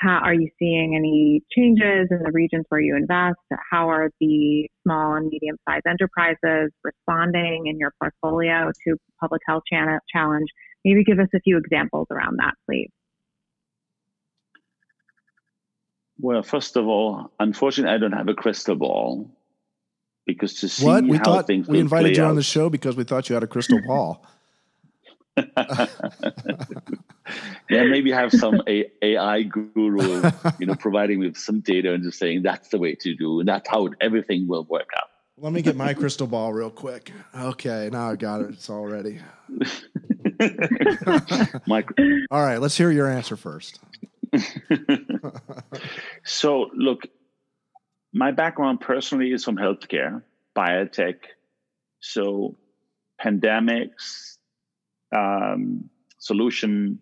how 0.00 0.20
are 0.22 0.34
you 0.34 0.48
seeing 0.58 0.96
any 0.96 1.42
changes 1.56 2.08
in 2.10 2.18
the 2.24 2.30
regions 2.32 2.64
where 2.68 2.80
you 2.80 2.96
invest? 2.96 3.38
How 3.70 3.88
are 3.88 4.10
the 4.20 4.68
small 4.82 5.14
and 5.14 5.28
medium 5.28 5.56
sized 5.68 5.86
enterprises 5.88 6.72
responding 6.82 7.66
in 7.66 7.78
your 7.78 7.92
portfolio 8.00 8.70
to 8.86 8.96
public 9.20 9.42
health 9.46 9.62
challenge? 10.12 10.48
Maybe 10.84 11.04
give 11.04 11.18
us 11.18 11.28
a 11.34 11.40
few 11.40 11.58
examples 11.58 12.08
around 12.10 12.38
that, 12.38 12.54
please. 12.68 12.90
Well, 16.18 16.42
first 16.42 16.76
of 16.76 16.86
all, 16.86 17.32
unfortunately, 17.40 17.94
I 17.94 17.98
don't 17.98 18.12
have 18.12 18.28
a 18.28 18.34
crystal 18.34 18.76
ball 18.76 19.30
because 20.26 20.54
to 20.60 20.68
see 20.68 20.84
what 20.84 21.04
we 21.04 21.16
how 21.18 21.24
thought 21.24 21.46
things 21.46 21.68
we 21.68 21.80
invited 21.80 22.16
you 22.16 22.24
out, 22.24 22.30
on 22.30 22.36
the 22.36 22.42
show 22.42 22.70
because 22.70 22.96
we 22.96 23.04
thought 23.04 23.28
you 23.28 23.34
had 23.34 23.42
a 23.42 23.48
crystal 23.48 23.80
ball. 23.86 24.26
yeah, 25.36 25.86
maybe 27.68 28.12
have 28.12 28.32
some 28.32 28.62
a- 28.68 28.90
AI 29.02 29.42
guru, 29.42 30.22
you 30.58 30.66
know, 30.66 30.74
providing 30.74 31.20
me 31.20 31.26
with 31.26 31.36
some 31.36 31.60
data 31.60 31.92
and 31.92 32.02
just 32.04 32.18
saying 32.18 32.42
that's 32.42 32.68
the 32.68 32.78
way 32.78 32.94
to 32.94 33.14
do, 33.14 33.40
and 33.40 33.48
that's 33.48 33.68
how 33.68 33.88
everything 34.00 34.46
will 34.46 34.64
work 34.64 34.88
out. 34.96 35.08
Let 35.36 35.52
me 35.52 35.62
get 35.62 35.74
my 35.74 35.94
crystal 35.94 36.28
ball 36.28 36.52
real 36.52 36.70
quick. 36.70 37.10
Okay, 37.36 37.90
now 37.92 38.10
I 38.10 38.16
got 38.16 38.42
it. 38.42 38.50
It's 38.50 38.70
all 38.70 38.86
ready. 38.86 39.20
my, 41.66 41.84
all 42.30 42.42
right, 42.42 42.58
let's 42.58 42.76
hear 42.76 42.92
your 42.92 43.08
answer 43.08 43.36
first. 43.36 43.80
so, 46.24 46.70
look, 46.74 47.02
my 48.12 48.30
background 48.30 48.80
personally 48.80 49.32
is 49.32 49.44
from 49.44 49.56
healthcare, 49.56 50.22
biotech. 50.56 51.16
So, 51.98 52.56
pandemics, 53.20 54.33
um, 55.14 55.88
solution, 56.18 56.98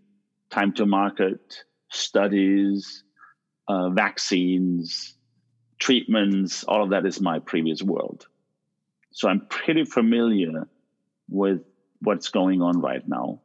time 0.50 0.72
to 0.74 0.86
market, 0.86 1.64
studies, 1.90 3.04
uh, 3.68 3.90
vaccines, 3.90 5.14
treatments, 5.78 6.64
all 6.64 6.82
of 6.84 6.90
that 6.90 7.06
is 7.06 7.20
my 7.20 7.38
previous 7.38 7.82
world. 7.82 8.26
So 9.12 9.28
I'm 9.28 9.46
pretty 9.48 9.84
familiar 9.84 10.68
with 11.28 11.62
what's 12.00 12.28
going 12.28 12.62
on 12.62 12.80
right 12.80 13.06
now. 13.06 13.40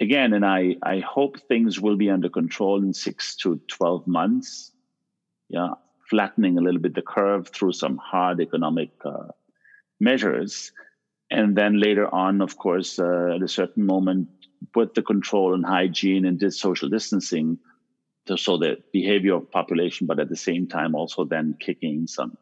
Again, 0.00 0.32
and 0.32 0.44
I, 0.44 0.76
I 0.82 0.98
hope 1.00 1.40
things 1.40 1.80
will 1.80 1.96
be 1.96 2.10
under 2.10 2.28
control 2.28 2.82
in 2.82 2.92
six 2.92 3.36
to 3.36 3.60
12 3.68 4.06
months. 4.06 4.72
Yeah, 5.48 5.70
flattening 6.10 6.58
a 6.58 6.60
little 6.60 6.80
bit 6.80 6.94
the 6.94 7.02
curve 7.02 7.48
through 7.48 7.72
some 7.72 7.96
hard 7.96 8.40
economic 8.40 8.90
uh, 9.04 9.28
measures. 10.00 10.72
And 11.34 11.56
then 11.56 11.80
later 11.80 12.06
on, 12.14 12.40
of 12.40 12.56
course, 12.56 13.00
uh, 13.00 13.34
at 13.34 13.42
a 13.42 13.48
certain 13.48 13.84
moment, 13.84 14.28
with 14.72 14.94
the 14.94 15.02
control 15.02 15.52
and 15.52 15.66
hygiene 15.66 16.24
and 16.24 16.38
this 16.38 16.60
social 16.60 16.88
distancing, 16.88 17.58
to, 18.26 18.38
so 18.38 18.56
the 18.56 18.76
behavior 18.92 19.34
of 19.34 19.50
population, 19.50 20.06
but 20.06 20.20
at 20.20 20.28
the 20.28 20.36
same 20.36 20.68
time 20.68 20.94
also 20.94 21.24
then 21.24 21.56
kicking 21.58 22.06
some, 22.06 22.38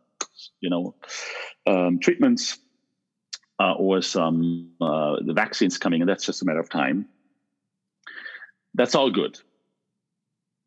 you 0.61 0.68
know, 0.68 0.94
um, 1.66 2.00
treatments 2.00 2.58
uh, 3.58 3.72
or 3.72 4.02
some 4.02 4.72
uh, 4.78 5.16
the 5.25 5.32
vaccines 5.32 5.78
coming, 5.78 6.02
and 6.02 6.08
that's 6.08 6.26
just 6.26 6.42
a 6.42 6.44
matter 6.44 6.61
of 6.61 6.68
time. 6.68 7.08
That's 8.75 8.94
all 8.94 9.11
good, 9.11 9.40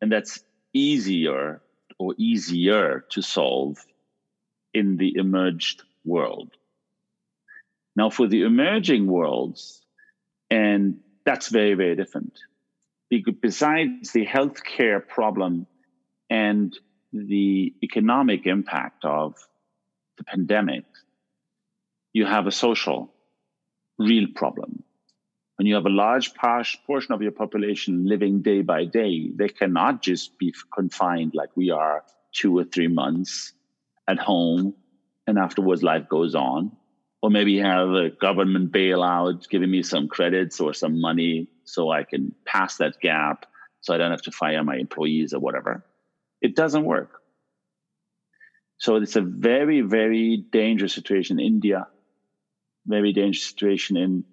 and 0.02 0.12
that's 0.12 0.44
easier 0.74 1.62
or 2.00 2.16
easier 2.18 3.06
to 3.12 3.22
solve 3.22 3.78
in 4.74 4.98
the 4.98 5.16
emerged 5.16 5.84
world. 6.04 6.52
Now, 7.96 8.10
for 8.10 8.28
the 8.28 8.44
emerging 8.44 9.08
worlds, 9.08 9.82
and 10.50 11.00
that's 11.26 11.50
very, 11.50 11.74
very 11.76 11.96
different. 11.96 12.38
Because 13.10 13.36
besides 13.42 14.12
the 14.12 14.26
healthcare 14.26 15.06
problem 15.06 15.68
and 16.30 16.78
the 17.14 17.74
economic 17.84 18.46
impact 18.46 19.06
of 19.06 19.36
the 20.18 20.24
pandemic, 20.24 20.86
you 22.14 22.26
have 22.26 22.48
a 22.48 22.52
social, 22.52 23.14
real 23.98 24.28
problem. 24.36 24.84
When 25.58 25.68
you 25.68 25.76
have 25.76 25.86
a 25.86 25.90
large 25.90 26.34
portion 26.34 27.14
of 27.14 27.22
your 27.22 27.32
population 27.32 28.06
living 28.06 28.42
day 28.42 28.62
by 28.62 28.86
day, 28.86 29.32
they 29.34 29.48
cannot 29.48 30.02
just 30.02 30.38
be 30.38 30.54
confined 30.74 31.34
like 31.34 31.56
we 31.56 31.72
are 31.72 32.04
two 32.34 32.58
or 32.58 32.66
three 32.66 32.88
months 32.88 33.54
at 34.08 34.20
home 34.20 34.76
and 35.26 35.40
afterwards 35.40 35.82
life 35.82 36.10
goes 36.10 36.36
on 36.36 36.76
or 37.26 37.32
maybe 37.32 37.58
have 37.58 37.90
a 37.90 38.12
government 38.12 38.72
bailout 38.72 39.50
giving 39.50 39.72
me 39.72 39.82
some 39.82 40.08
credits 40.08 40.60
or 40.60 40.76
some 40.76 41.02
money 41.02 41.48
so 41.64 41.90
I 41.90 42.04
can 42.04 42.36
pass 42.46 42.78
that 42.78 43.00
gap 43.02 43.48
so 43.82 43.96
I 43.96 43.98
don't 43.98 44.12
have 44.12 44.22
to 44.22 44.32
fire 44.32 44.64
my 44.64 44.76
employees 44.76 45.34
or 45.34 45.40
whatever. 45.40 45.84
It 46.40 46.56
doesn't 46.56 46.86
work. 46.86 47.10
So 48.78 48.98
it's 48.98 49.16
a 49.16 49.22
very, 49.22 49.82
very 49.82 50.38
dangerous 50.38 50.94
situation 50.94 51.40
in 51.40 51.48
India, 51.48 51.88
very 52.86 53.12
dangerous 53.12 53.48
situation 53.48 53.98
in 53.98 54.24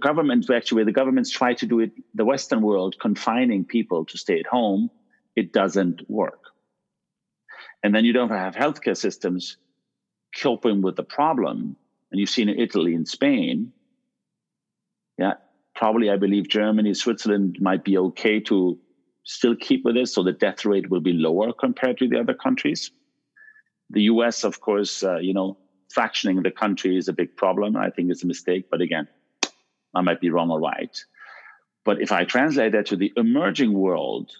governments, 0.00 0.50
actually, 0.50 0.78
where 0.78 0.86
the 0.86 1.00
governments 1.00 1.30
try 1.30 1.54
to 1.54 1.66
do 1.66 1.78
it, 1.78 1.92
the 2.12 2.24
Western 2.24 2.60
world, 2.60 2.96
confining 3.00 3.64
people 3.64 4.04
to 4.06 4.18
stay 4.18 4.40
at 4.40 4.46
home, 4.46 4.90
it 5.36 5.52
doesn't 5.52 6.10
work. 6.10 6.42
And 7.84 7.94
then 7.94 8.04
you 8.04 8.12
don't 8.12 8.30
have 8.30 8.56
healthcare 8.56 8.96
systems 8.96 9.58
coping 10.36 10.82
with 10.82 10.96
the 10.96 11.04
problem. 11.04 11.76
And 12.10 12.20
you've 12.20 12.30
seen 12.30 12.48
in 12.48 12.58
Italy 12.58 12.94
and 12.94 13.06
Spain. 13.06 13.72
Yeah, 15.18 15.34
probably 15.74 16.10
I 16.10 16.16
believe 16.16 16.48
Germany, 16.48 16.94
Switzerland 16.94 17.58
might 17.60 17.84
be 17.84 17.98
okay 17.98 18.40
to 18.40 18.78
still 19.24 19.54
keep 19.54 19.84
with 19.84 19.94
this, 19.94 20.14
so 20.14 20.22
the 20.22 20.32
death 20.32 20.64
rate 20.64 20.90
will 20.90 21.00
be 21.00 21.12
lower 21.12 21.52
compared 21.52 21.98
to 21.98 22.08
the 22.08 22.18
other 22.18 22.34
countries. 22.34 22.90
The 23.90 24.02
US, 24.02 24.44
of 24.44 24.60
course, 24.60 25.02
uh, 25.02 25.18
you 25.18 25.34
know, 25.34 25.58
fractioning 25.94 26.42
the 26.42 26.50
country 26.50 26.96
is 26.96 27.08
a 27.08 27.12
big 27.12 27.36
problem. 27.36 27.76
I 27.76 27.90
think 27.90 28.10
it's 28.10 28.24
a 28.24 28.26
mistake, 28.26 28.68
but 28.70 28.80
again, 28.80 29.08
I 29.94 30.00
might 30.00 30.20
be 30.20 30.30
wrong 30.30 30.50
or 30.50 30.60
right. 30.60 30.96
But 31.84 32.00
if 32.00 32.12
I 32.12 32.24
translate 32.24 32.72
that 32.72 32.86
to 32.86 32.96
the 32.96 33.12
emerging 33.16 33.72
world, 33.72 34.30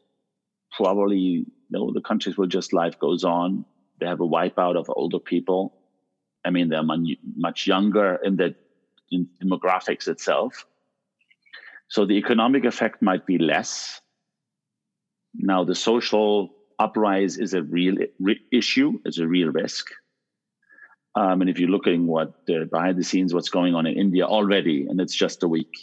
probably 0.77 1.19
you 1.19 1.47
know, 1.71 1.93
the 1.93 2.01
countries 2.01 2.37
will 2.37 2.47
just 2.47 2.73
life 2.73 2.99
goes 2.99 3.25
on. 3.25 3.65
They 3.99 4.07
have 4.07 4.21
a 4.21 4.27
wipeout 4.27 4.77
of 4.77 4.91
older 4.95 5.19
people. 5.19 5.75
I 6.45 6.51
mean, 6.51 6.69
they're 6.69 6.83
much 7.37 7.67
younger 7.67 8.19
in 8.23 8.37
the 8.37 8.55
in 9.11 9.29
demographics 9.43 10.09
itself. 10.09 10.67
So 11.89 12.07
the 12.07 12.15
economic 12.15 12.65
effect 12.65 13.03
might 13.03 13.27
be 13.27 13.39
less. 13.39 14.01
Now, 15.35 15.65
the 15.65 15.75
social 15.75 16.51
uprise 16.79 17.37
is 17.37 17.53
a 17.53 17.63
real 17.63 17.97
issue, 18.53 19.01
is 19.05 19.19
a 19.19 19.27
real 19.27 19.49
risk. 19.49 19.89
Um, 21.17 21.41
and 21.41 21.51
if 21.51 21.59
you're 21.59 21.69
looking 21.69 22.07
what 22.07 22.35
uh, 22.49 22.65
behind 22.71 22.97
the 22.97 23.05
scenes, 23.05 23.35
what's 23.35 23.49
going 23.49 23.75
on 23.75 23.87
in 23.87 23.97
India 23.97 24.25
already, 24.25 24.87
and 24.89 25.01
it's 25.01 25.15
just 25.15 25.43
a 25.43 25.49
week, 25.49 25.77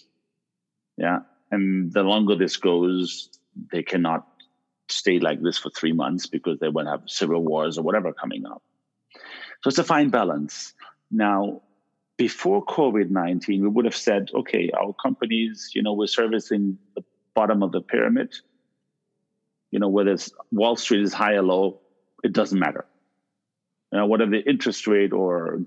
yeah. 0.98 1.20
And 1.52 1.92
the 1.92 2.04
longer 2.04 2.36
this 2.36 2.58
goes, 2.58 3.30
they 3.72 3.84
cannot 3.84 4.26
stay 4.90 5.20
like 5.20 5.42
this 5.42 5.58
for 5.58 5.70
three 5.70 5.92
months 5.92 6.28
because 6.28 6.60
they 6.60 6.70
will 6.70 6.86
have 6.86 7.04
civil 7.08 7.44
wars 7.44 7.78
or 7.78 7.84
whatever 7.84 8.14
coming 8.14 8.46
up. 8.46 8.64
So 9.63 9.70
it's 9.70 9.79
a 9.79 9.83
fine 9.83 10.09
balance. 10.09 10.74
Now, 11.11 11.61
before 12.17 12.65
COVID 12.65 13.09
19, 13.09 13.61
we 13.61 13.67
would 13.67 13.85
have 13.85 13.96
said, 13.96 14.29
okay, 14.33 14.70
our 14.72 14.93
companies, 14.93 15.72
you 15.74 15.83
know, 15.83 15.93
we're 15.93 16.07
servicing 16.07 16.77
the 16.96 17.03
bottom 17.35 17.63
of 17.63 17.72
the 17.72 17.81
pyramid. 17.81 18.33
You 19.72 19.79
know, 19.79 19.89
whether 19.89 20.11
it's 20.11 20.31
Wall 20.51 20.75
Street 20.75 21.01
is 21.01 21.13
high 21.13 21.33
or 21.33 21.43
low, 21.43 21.79
it 22.24 22.33
doesn't 22.33 22.59
matter 22.59 22.85
You 23.91 24.00
know, 24.00 24.05
whatever 24.07 24.31
the 24.31 24.50
interest 24.50 24.87
rate 24.87 25.13
or 25.13 25.61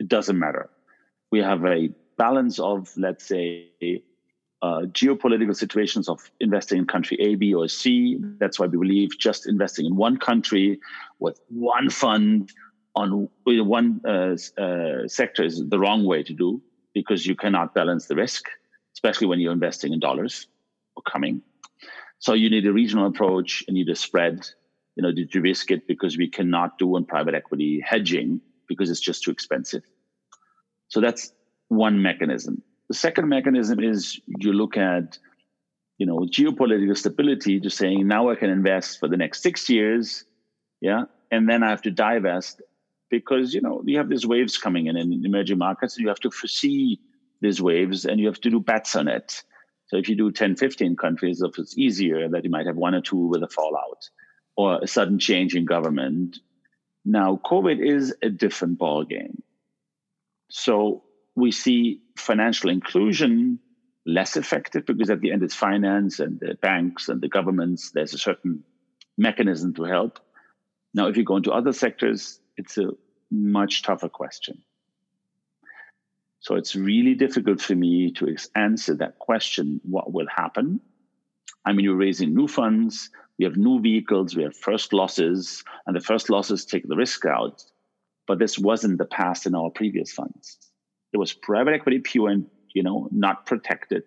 it 0.00 0.08
doesn't 0.08 0.38
matter. 0.38 0.70
We 1.30 1.40
have 1.40 1.64
a 1.64 1.90
balance 2.16 2.58
of, 2.58 2.90
let's 2.96 3.26
say, 3.26 3.68
uh, 4.62 4.82
geopolitical 4.90 5.54
situations 5.54 6.08
of 6.08 6.30
investing 6.40 6.78
in 6.78 6.86
country 6.86 7.16
A, 7.20 7.34
B, 7.36 7.54
or 7.54 7.68
C. 7.68 8.18
That's 8.38 8.58
why 8.58 8.66
we 8.66 8.78
believe 8.78 9.18
just 9.18 9.46
investing 9.46 9.86
in 9.86 9.96
one 9.96 10.16
country 10.16 10.80
with 11.18 11.38
one 11.48 11.90
fund 11.90 12.50
on 13.02 13.28
one 13.44 14.00
uh, 14.06 14.36
uh, 14.60 15.08
sector 15.08 15.44
is 15.44 15.62
the 15.68 15.78
wrong 15.78 16.04
way 16.04 16.22
to 16.22 16.34
do 16.34 16.62
because 16.94 17.26
you 17.26 17.36
cannot 17.36 17.74
balance 17.74 18.06
the 18.06 18.16
risk, 18.16 18.44
especially 18.94 19.26
when 19.26 19.40
you're 19.40 19.52
investing 19.52 19.92
in 19.92 20.00
dollars 20.00 20.46
or 20.96 21.02
coming. 21.02 21.42
So 22.18 22.34
you 22.34 22.50
need 22.50 22.66
a 22.66 22.72
regional 22.72 23.06
approach 23.06 23.64
and 23.68 23.76
you 23.76 23.84
need 23.84 23.92
a 23.92 23.96
spread 23.96 24.44
you 24.98 25.02
know, 25.02 25.12
did 25.12 25.32
you 25.32 25.40
risk 25.40 25.70
it 25.70 25.86
because 25.86 26.18
we 26.18 26.28
cannot 26.28 26.76
do 26.76 26.96
on 26.96 27.04
private 27.04 27.32
equity 27.32 27.80
hedging 27.80 28.40
because 28.66 28.90
it's 28.90 28.98
just 28.98 29.22
too 29.22 29.30
expensive? 29.30 29.84
So 30.88 31.00
that's 31.00 31.32
one 31.68 32.02
mechanism. 32.02 32.64
The 32.88 32.96
second 32.96 33.28
mechanism 33.28 33.78
is 33.78 34.20
you 34.26 34.52
look 34.52 34.76
at, 34.76 35.16
you 35.98 36.06
know, 36.06 36.26
geopolitical 36.28 36.96
stability, 36.96 37.60
just 37.60 37.78
saying 37.78 38.08
now 38.08 38.28
I 38.28 38.34
can 38.34 38.50
invest 38.50 38.98
for 38.98 39.06
the 39.06 39.16
next 39.16 39.40
six 39.40 39.70
years, 39.70 40.24
yeah, 40.80 41.04
and 41.30 41.48
then 41.48 41.62
I 41.62 41.70
have 41.70 41.82
to 41.82 41.92
divest 41.92 42.60
because 43.10 43.54
you 43.54 43.60
know 43.60 43.82
you 43.84 43.98
have 43.98 44.08
these 44.08 44.26
waves 44.26 44.58
coming 44.58 44.86
in 44.86 44.96
in 44.96 45.24
emerging 45.24 45.58
markets, 45.58 45.96
and 45.96 46.02
you 46.02 46.08
have 46.08 46.20
to 46.20 46.30
foresee 46.30 47.00
these 47.40 47.62
waves 47.62 48.04
and 48.04 48.20
you 48.20 48.26
have 48.26 48.40
to 48.40 48.50
do 48.50 48.60
bets 48.60 48.96
on 48.96 49.08
it. 49.08 49.42
So 49.86 49.96
if 49.96 50.08
you 50.08 50.16
do 50.16 50.30
10, 50.30 50.56
15 50.56 50.96
countries, 50.96 51.42
it's 51.42 51.78
easier 51.78 52.28
that 52.28 52.44
you 52.44 52.50
might 52.50 52.66
have 52.66 52.76
one 52.76 52.94
or 52.94 53.00
two 53.00 53.28
with 53.28 53.42
a 53.42 53.48
fallout 53.48 54.08
or 54.56 54.80
a 54.82 54.86
sudden 54.86 55.18
change 55.18 55.54
in 55.54 55.64
government. 55.64 56.38
Now, 57.04 57.40
COVID 57.44 57.82
is 57.84 58.14
a 58.22 58.28
different 58.28 58.78
ballgame. 58.78 59.40
So 60.50 61.04
we 61.36 61.52
see 61.52 62.02
financial 62.16 62.70
inclusion 62.70 63.60
less 64.04 64.36
effective 64.36 64.84
because 64.86 65.10
at 65.10 65.20
the 65.20 65.32
end 65.32 65.42
it's 65.42 65.54
finance 65.54 66.18
and 66.18 66.40
the 66.40 66.54
banks 66.60 67.08
and 67.08 67.20
the 67.20 67.28
governments. 67.28 67.90
There's 67.92 68.14
a 68.14 68.18
certain 68.18 68.64
mechanism 69.16 69.74
to 69.74 69.84
help. 69.84 70.18
Now, 70.92 71.08
if 71.08 71.16
you 71.16 71.24
go 71.24 71.36
into 71.36 71.52
other 71.52 71.72
sectors, 71.72 72.40
it's 72.58 72.76
a 72.76 72.90
much 73.30 73.82
tougher 73.82 74.08
question. 74.08 74.62
So 76.40 76.56
it's 76.56 76.76
really 76.76 77.14
difficult 77.14 77.60
for 77.60 77.74
me 77.74 78.12
to 78.12 78.36
answer 78.54 78.94
that 78.96 79.18
question 79.18 79.80
what 79.84 80.12
will 80.12 80.28
happen? 80.28 80.80
I 81.64 81.72
mean, 81.72 81.84
you're 81.84 81.96
raising 81.96 82.34
new 82.34 82.48
funds, 82.48 83.10
we 83.38 83.44
have 83.44 83.56
new 83.56 83.80
vehicles, 83.80 84.36
we 84.36 84.42
have 84.42 84.56
first 84.56 84.92
losses, 84.92 85.62
and 85.86 85.94
the 85.94 86.00
first 86.00 86.30
losses 86.30 86.64
take 86.64 86.86
the 86.86 86.96
risk 86.96 87.24
out. 87.26 87.62
But 88.26 88.38
this 88.38 88.58
wasn't 88.58 88.98
the 88.98 89.04
past 89.06 89.46
in 89.46 89.54
our 89.54 89.70
previous 89.70 90.12
funds. 90.12 90.58
It 91.12 91.18
was 91.18 91.32
private 91.32 91.74
equity 91.74 92.00
pure 92.00 92.28
and 92.28 92.46
you 92.74 92.82
know 92.82 93.08
not 93.10 93.46
protected. 93.46 94.04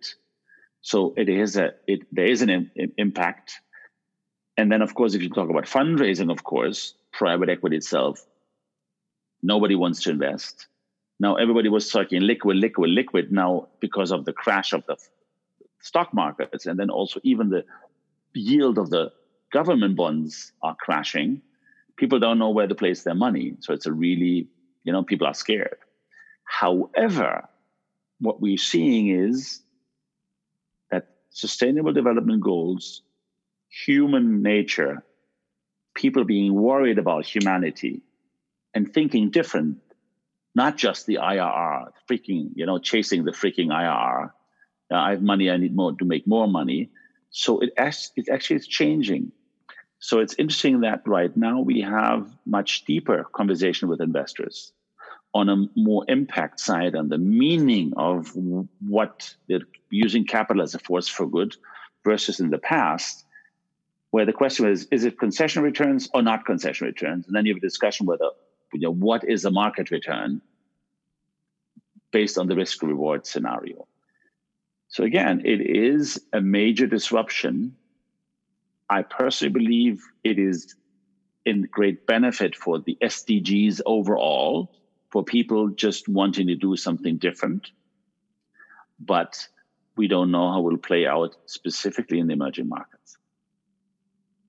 So 0.81 1.13
it 1.17 1.29
is 1.29 1.57
a 1.57 1.71
it 1.87 2.01
there 2.11 2.25
is 2.25 2.41
an 2.41 2.49
Im- 2.49 2.93
impact. 2.97 3.53
And 4.57 4.71
then 4.71 4.81
of 4.81 4.93
course, 4.93 5.15
if 5.15 5.21
you 5.21 5.29
talk 5.29 5.49
about 5.49 5.65
fundraising, 5.65 6.31
of 6.31 6.43
course, 6.43 6.93
private 7.11 7.49
equity 7.49 7.77
itself, 7.77 8.23
nobody 9.41 9.75
wants 9.75 10.01
to 10.03 10.11
invest. 10.11 10.67
Now 11.19 11.35
everybody 11.35 11.69
was 11.69 11.89
talking 11.89 12.21
liquid, 12.21 12.57
liquid, 12.57 12.89
liquid. 12.89 13.31
Now 13.31 13.67
because 13.79 14.11
of 14.11 14.25
the 14.25 14.33
crash 14.33 14.73
of 14.73 14.85
the 14.87 14.97
stock 15.79 16.13
markets, 16.13 16.65
and 16.65 16.79
then 16.79 16.89
also 16.89 17.19
even 17.23 17.49
the 17.49 17.63
yield 18.33 18.77
of 18.77 18.89
the 18.89 19.11
government 19.51 19.95
bonds 19.95 20.51
are 20.61 20.75
crashing, 20.79 21.41
people 21.97 22.19
don't 22.19 22.39
know 22.39 22.49
where 22.49 22.67
to 22.67 22.75
place 22.75 23.03
their 23.03 23.15
money. 23.15 23.53
So 23.59 23.73
it's 23.73 23.85
a 23.85 23.91
really, 23.91 24.47
you 24.83 24.93
know, 24.93 25.03
people 25.03 25.27
are 25.27 25.33
scared. 25.33 25.77
However, 26.45 27.47
what 28.19 28.41
we're 28.41 28.57
seeing 28.57 29.09
is 29.09 29.61
that 30.89 31.07
sustainable 31.29 31.93
development 31.93 32.41
goals, 32.41 33.01
human 33.69 34.41
nature, 34.41 35.03
people 35.95 36.23
being 36.23 36.53
worried 36.53 36.97
about 36.97 37.25
humanity 37.25 38.01
and 38.73 38.93
thinking 38.93 39.31
different, 39.31 39.77
not 40.55 40.77
just 40.77 41.05
the 41.05 41.15
IRR, 41.15 41.91
freaking, 42.09 42.51
you 42.55 42.65
know, 42.65 42.79
chasing 42.79 43.23
the 43.23 43.31
freaking 43.31 43.67
IRR. 43.67 44.31
Uh, 44.91 44.95
I 44.95 45.11
have 45.11 45.21
money, 45.21 45.49
I 45.49 45.57
need 45.57 45.75
more 45.75 45.93
to 45.93 46.05
make 46.05 46.27
more 46.27 46.47
money. 46.47 46.89
So 47.29 47.59
it, 47.59 47.73
it 47.77 48.29
actually 48.29 48.55
is 48.55 48.67
changing. 48.67 49.31
So 49.99 50.19
it's 50.19 50.35
interesting 50.37 50.81
that 50.81 51.07
right 51.07 51.35
now 51.37 51.61
we 51.61 51.81
have 51.81 52.27
much 52.45 52.85
deeper 52.85 53.23
conversation 53.33 53.87
with 53.87 54.01
investors 54.01 54.73
on 55.33 55.47
a 55.47 55.65
more 55.75 56.03
impact 56.09 56.59
side 56.59 56.95
and 56.95 57.09
the 57.09 57.17
meaning 57.17 57.93
of 57.95 58.33
what 58.85 59.33
they're 59.47 59.61
using 59.89 60.25
capital 60.25 60.61
as 60.61 60.75
a 60.75 60.79
force 60.79 61.07
for 61.07 61.25
good 61.25 61.55
versus 62.03 62.39
in 62.39 62.49
the 62.49 62.57
past 62.57 63.25
where 64.11 64.25
the 64.25 64.33
question 64.33 64.67
is, 64.67 64.87
is 64.91 65.05
it 65.05 65.17
concession 65.17 65.63
returns 65.63 66.09
or 66.13 66.21
not 66.21 66.45
concession 66.45 66.85
returns? 66.85 67.25
And 67.25 67.35
then 67.35 67.45
you 67.45 67.53
have 67.53 67.63
a 67.63 67.65
discussion 67.65 68.05
whether, 68.05 68.29
you 68.73 68.81
know, 68.81 68.93
what 68.93 69.23
is 69.27 69.45
a 69.45 69.51
market 69.51 69.91
return 69.91 70.41
based 72.11 72.37
on 72.37 72.47
the 72.47 72.55
risk 72.55 72.81
reward 72.83 73.25
scenario. 73.25 73.87
So 74.89 75.03
again, 75.03 75.41
it 75.45 75.61
is 75.61 76.21
a 76.33 76.41
major 76.41 76.85
disruption. 76.85 77.75
I 78.89 79.03
personally 79.03 79.53
believe 79.53 80.03
it 80.23 80.37
is 80.37 80.75
in 81.45 81.67
great 81.71 82.05
benefit 82.05 82.55
for 82.55 82.79
the 82.79 82.97
SDGs 83.01 83.81
overall, 83.85 84.71
for 85.09 85.23
people 85.23 85.69
just 85.69 86.07
wanting 86.07 86.47
to 86.47 86.55
do 86.55 86.75
something 86.75 87.17
different. 87.17 87.71
But 88.99 89.47
we 89.95 90.07
don't 90.07 90.31
know 90.31 90.51
how 90.51 90.59
it 90.59 90.63
will 90.63 90.77
play 90.77 91.07
out 91.07 91.35
specifically 91.45 92.19
in 92.19 92.27
the 92.27 92.33
emerging 92.33 92.67
markets. 92.67 93.17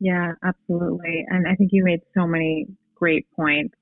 Yeah, 0.01 0.33
absolutely. 0.45 1.25
And 1.29 1.47
I 1.47 1.55
think 1.55 1.71
you 1.73 1.85
made 1.85 2.01
so 2.15 2.27
many 2.27 2.67
great 2.97 3.27
points. 3.37 3.77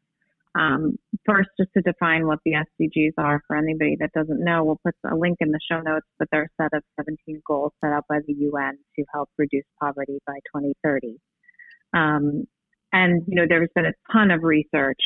Um, 0.58 0.96
first, 1.24 1.48
just 1.58 1.70
to 1.76 1.82
define 1.82 2.26
what 2.26 2.40
the 2.44 2.52
SDGs 2.52 3.12
are 3.18 3.40
for 3.46 3.56
anybody 3.56 3.96
that 4.00 4.12
doesn't 4.12 4.42
know, 4.42 4.64
we'll 4.64 4.80
put 4.84 4.94
a 5.10 5.14
link 5.14 5.38
in 5.40 5.50
the 5.50 5.60
show 5.70 5.80
notes, 5.80 6.06
but 6.18 6.28
they're 6.32 6.50
a 6.58 6.62
set 6.62 6.76
of 6.76 6.82
17 6.96 7.40
goals 7.46 7.72
set 7.82 7.92
out 7.92 8.04
by 8.08 8.18
the 8.26 8.34
UN 8.34 8.78
to 8.96 9.04
help 9.12 9.28
reduce 9.38 9.64
poverty 9.80 10.18
by 10.26 10.34
2030. 10.54 11.18
Um, 11.92 12.44
and, 12.92 13.22
you 13.28 13.36
know, 13.36 13.46
there's 13.48 13.68
been 13.74 13.86
a 13.86 13.92
ton 14.12 14.30
of 14.32 14.42
research 14.42 15.00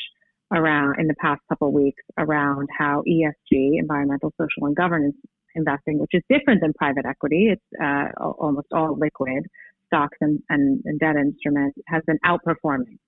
around 0.53 0.99
in 0.99 1.09
the 1.09 1.15
past 1.21 1.41
couple 1.49 1.73
weeks 1.73 2.03
around 2.17 2.69
how 2.77 3.03
ESG, 3.07 3.79
environmental, 3.79 4.33
social, 4.41 4.67
and 4.67 4.77
governance 4.77 5.17
investing, 5.55 5.99
which 5.99 6.11
is 6.13 6.23
different 6.31 6.61
than 6.61 6.73
private 6.75 7.05
equity, 7.07 7.51
it's 7.53 7.83
uh, 7.83 8.09
almost 8.39 8.67
all 8.73 8.97
liquid, 8.99 9.45
stocks 9.87 10.17
and, 10.21 10.41
and, 10.49 10.83
and 10.85 10.99
debt 10.99 11.17
instruments 11.17 11.79
has 11.87 12.03
been 12.07 12.19
outperforming. 12.25 12.99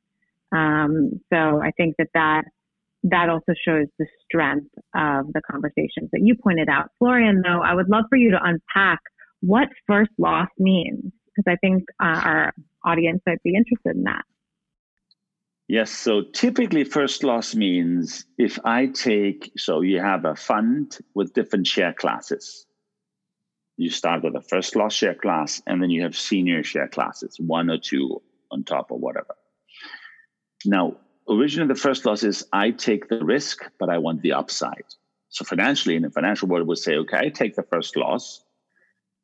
Um, 0.57 1.21
so 1.33 1.61
I 1.61 1.71
think 1.77 1.97
that, 1.99 2.09
that 2.15 2.43
that 3.05 3.29
also 3.29 3.53
shows 3.67 3.87
the 3.99 4.07
strength 4.25 4.71
of 4.95 5.33
the 5.33 5.43
conversations 5.51 6.11
that 6.13 6.21
you 6.23 6.35
pointed 6.43 6.69
out. 6.69 6.91
Florian, 6.99 7.43
though, 7.45 7.61
I 7.63 7.75
would 7.75 7.89
love 7.89 8.05
for 8.09 8.17
you 8.17 8.31
to 8.31 8.39
unpack 8.43 9.01
what 9.41 9.69
first 9.87 10.11
loss 10.19 10.49
means, 10.59 11.13
because 11.27 11.53
I 11.53 11.57
think 11.57 11.85
uh, 12.03 12.21
our 12.25 12.55
audience 12.85 13.21
might 13.27 13.43
be 13.43 13.55
interested 13.55 13.97
in 13.97 14.05
that. 14.05 14.23
Yes, 15.69 15.91
so 15.91 16.23
typically 16.23 16.85
first 16.85 17.25
loss 17.25 17.55
means 17.55 18.25
if 18.39 18.59
I 18.65 18.87
take, 18.87 19.53
so 19.57 19.81
you 19.81 20.01
have 20.01 20.25
a 20.25 20.37
fund 20.37 20.97
with 21.15 21.35
different 21.35 21.67
share 21.67 21.93
classes 21.93 22.67
you 23.77 23.91
start 23.91 24.23
with 24.25 24.35
a 24.35 24.41
first 24.41 24.75
loss 24.75 24.95
share 24.95 25.15
class 25.15 25.63
and 25.67 25.83
then 25.83 25.91
you 25.91 26.03
have 26.03 26.17
senior 26.17 26.63
share 26.65 26.89
classes, 26.89 27.37
one 27.39 27.71
or 27.71 27.79
two 27.79 28.23
on 28.51 28.65
top 28.65 28.91
or 28.91 28.99
whatever. 28.99 29.35
Now, 30.67 30.97
originally 31.29 31.69
the 31.69 31.81
first 31.81 32.05
loss 32.07 32.23
is 32.23 32.47
I 32.53 32.71
take 32.71 33.09
the 33.09 33.25
risk, 33.25 33.65
but 33.79 33.89
I 33.89 33.99
want 33.99 34.23
the 34.23 34.33
upside. 34.33 34.85
So 35.29 35.45
financially, 35.45 35.97
in 35.97 36.03
the 36.03 36.11
financial 36.11 36.49
world, 36.49 36.67
would 36.67 36.79
say, 36.79 36.97
okay, 36.97 37.19
I 37.19 37.29
take 37.29 37.57
the 37.57 37.63
first 37.63 37.97
loss. 37.97 38.43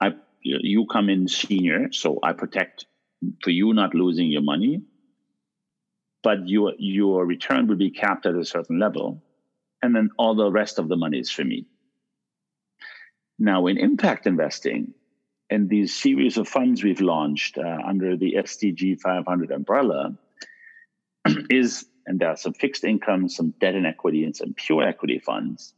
I 0.00 0.12
you 0.40 0.86
come 0.86 1.08
in 1.08 1.28
senior, 1.28 1.92
so 1.92 2.18
I 2.22 2.32
protect 2.32 2.86
for 3.42 3.50
you 3.50 3.72
not 3.72 3.94
losing 3.94 4.28
your 4.28 4.42
money, 4.42 4.82
but 6.22 6.48
your 6.48 6.72
your 6.78 7.24
return 7.24 7.66
will 7.66 7.76
be 7.76 7.90
capped 7.90 8.26
at 8.26 8.34
a 8.34 8.44
certain 8.44 8.78
level, 8.78 9.22
and 9.80 9.94
then 9.94 10.10
all 10.18 10.34
the 10.34 10.50
rest 10.50 10.78
of 10.78 10.88
the 10.88 10.96
money 10.96 11.18
is 11.18 11.30
for 11.30 11.44
me. 11.44 11.66
Now, 13.38 13.66
in 13.66 13.78
impact 13.78 14.26
investing, 14.26 14.94
and 15.50 15.68
these 15.68 15.94
series 15.94 16.36
of 16.36 16.48
funds 16.48 16.82
we've 16.82 17.00
launched 17.00 17.58
uh, 17.58 17.78
under 17.86 18.16
the 18.16 18.34
SDG 18.38 19.00
500 19.00 19.50
umbrella, 19.50 20.16
is, 21.50 21.86
and 22.06 22.18
there 22.18 22.28
are 22.28 22.36
some 22.36 22.52
fixed 22.52 22.84
income, 22.84 23.28
some 23.28 23.54
debt 23.60 23.74
and 23.74 23.86
equity, 23.86 24.24
and 24.24 24.36
some 24.36 24.54
pure 24.54 24.82
equity 24.82 25.18
funds, 25.18 25.74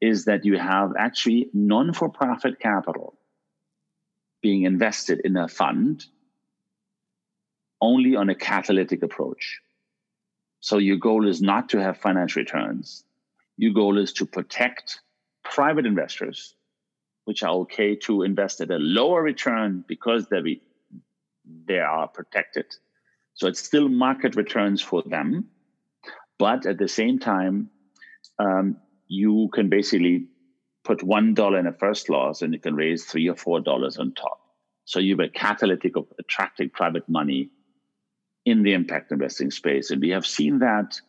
is 0.00 0.26
that 0.26 0.44
you 0.44 0.58
have 0.58 0.92
actually 0.98 1.48
non 1.52 1.92
for 1.92 2.08
profit 2.08 2.60
capital 2.60 3.16
being 4.42 4.62
invested 4.62 5.20
in 5.24 5.36
a 5.36 5.48
fund 5.48 6.04
only 7.80 8.16
on 8.16 8.30
a 8.30 8.34
catalytic 8.34 9.02
approach. 9.02 9.60
So 10.60 10.78
your 10.78 10.96
goal 10.96 11.28
is 11.28 11.42
not 11.42 11.68
to 11.70 11.80
have 11.80 11.98
financial 11.98 12.40
returns. 12.40 13.04
Your 13.56 13.72
goal 13.72 13.98
is 13.98 14.12
to 14.14 14.26
protect 14.26 15.00
private 15.42 15.86
investors 15.86 16.54
which 17.24 17.42
are 17.42 17.50
okay 17.50 17.96
to 17.96 18.22
invest 18.22 18.60
at 18.60 18.70
a 18.70 18.78
lower 18.78 19.20
return 19.22 19.84
because 19.86 20.28
they 20.28 20.60
they 21.66 21.80
are 21.80 22.08
protected. 22.08 22.66
So 23.36 23.46
it's 23.46 23.60
still 23.60 23.88
market 23.88 24.34
returns 24.34 24.82
for 24.82 25.02
them, 25.02 25.48
but 26.38 26.66
at 26.66 26.78
the 26.78 26.88
same 26.88 27.18
time, 27.18 27.70
um, 28.38 28.78
you 29.08 29.50
can 29.52 29.68
basically 29.68 30.26
put 30.84 31.02
one 31.02 31.34
dollar 31.34 31.58
in 31.58 31.66
a 31.66 31.72
first 31.72 32.08
loss 32.08 32.42
and 32.42 32.52
you 32.54 32.60
can 32.60 32.74
raise 32.74 33.04
three 33.04 33.28
or 33.28 33.36
four 33.36 33.60
dollars 33.60 33.98
on 33.98 34.14
top. 34.14 34.40
So 34.86 35.00
you 35.00 35.16
have 35.16 35.26
a 35.26 35.28
catalytic 35.28 35.96
of 35.96 36.06
attracting 36.18 36.70
private 36.70 37.08
money 37.08 37.50
in 38.44 38.62
the 38.62 38.72
impact 38.72 39.12
investing 39.12 39.50
space, 39.50 39.90
and 39.90 40.00
we 40.00 40.10
have 40.10 40.26
seen 40.26 40.60
that 40.60 41.00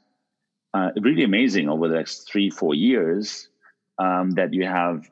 uh, 0.73 0.89
really 0.99 1.23
amazing 1.23 1.69
over 1.69 1.87
the 1.87 1.95
next 1.95 2.29
three 2.29 2.49
four 2.49 2.75
years. 2.75 3.49
Um, 3.99 4.29
that 4.31 4.53
you 4.53 4.63
have 4.63 5.09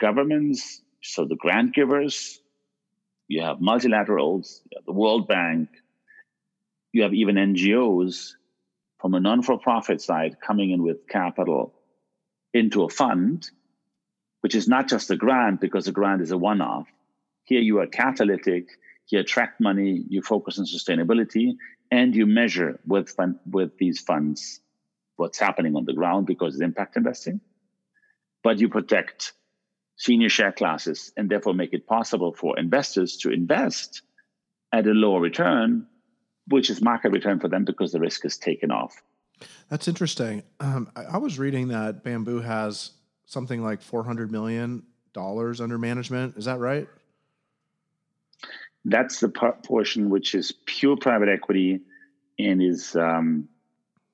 governments, 0.00 0.80
so 1.02 1.26
the 1.26 1.36
grant 1.36 1.74
givers, 1.74 2.40
you 3.28 3.42
have 3.42 3.58
multilaterals, 3.58 4.60
you 4.70 4.78
have 4.78 4.86
the 4.86 4.92
World 4.92 5.28
Bank, 5.28 5.68
you 6.92 7.02
have 7.02 7.14
even 7.14 7.36
NGOs 7.36 8.32
from 9.00 9.14
a 9.14 9.20
non 9.20 9.42
for 9.42 9.58
profit 9.58 10.00
side 10.00 10.36
coming 10.40 10.70
in 10.70 10.82
with 10.82 11.08
capital 11.08 11.74
into 12.54 12.84
a 12.84 12.88
fund, 12.88 13.50
which 14.42 14.54
is 14.54 14.68
not 14.68 14.88
just 14.88 15.10
a 15.10 15.16
grant 15.16 15.60
because 15.60 15.88
a 15.88 15.92
grant 15.92 16.22
is 16.22 16.30
a 16.30 16.38
one 16.38 16.60
off. 16.60 16.86
Here 17.44 17.60
you 17.60 17.80
are 17.80 17.86
catalytic, 17.86 18.68
you 19.08 19.18
attract 19.18 19.60
money, 19.60 20.04
you 20.08 20.22
focus 20.22 20.58
on 20.58 20.66
sustainability, 20.66 21.54
and 21.90 22.14
you 22.14 22.26
measure 22.26 22.78
with, 22.86 23.14
with 23.50 23.76
these 23.78 24.00
funds 24.00 24.60
what's 25.16 25.38
happening 25.38 25.76
on 25.76 25.84
the 25.84 25.92
ground 25.92 26.26
because 26.26 26.54
it's 26.54 26.62
impact 26.62 26.96
investing. 26.96 27.40
But 28.42 28.58
you 28.58 28.68
protect 28.68 29.32
senior 29.96 30.28
share 30.28 30.52
classes 30.52 31.12
and 31.16 31.30
therefore 31.30 31.54
make 31.54 31.72
it 31.72 31.86
possible 31.86 32.32
for 32.32 32.58
investors 32.58 33.18
to 33.18 33.30
invest 33.30 34.02
at 34.72 34.86
a 34.86 34.90
lower 34.90 35.20
return, 35.20 35.86
which 36.48 36.70
is 36.70 36.82
market 36.82 37.12
return 37.12 37.40
for 37.40 37.48
them 37.48 37.64
because 37.64 37.92
the 37.92 38.00
risk 38.00 38.24
is 38.24 38.36
taken 38.36 38.70
off. 38.70 39.02
That's 39.68 39.88
interesting. 39.88 40.42
Um, 40.60 40.90
I, 40.94 41.02
I, 41.04 41.16
was 41.16 41.38
reading 41.38 41.68
that 41.68 42.04
Bamboo 42.04 42.40
has 42.40 42.92
something 43.26 43.62
like 43.62 43.82
$400 43.82 44.30
million 44.30 44.84
under 45.16 45.78
management. 45.78 46.36
Is 46.36 46.44
that 46.44 46.58
right? 46.58 46.88
That's 48.84 49.20
the 49.20 49.28
part, 49.28 49.64
portion 49.64 50.10
which 50.10 50.34
is 50.34 50.52
pure 50.66 50.96
private 50.96 51.28
equity 51.28 51.80
and 52.38 52.62
is 52.62 52.96
um, 52.96 53.48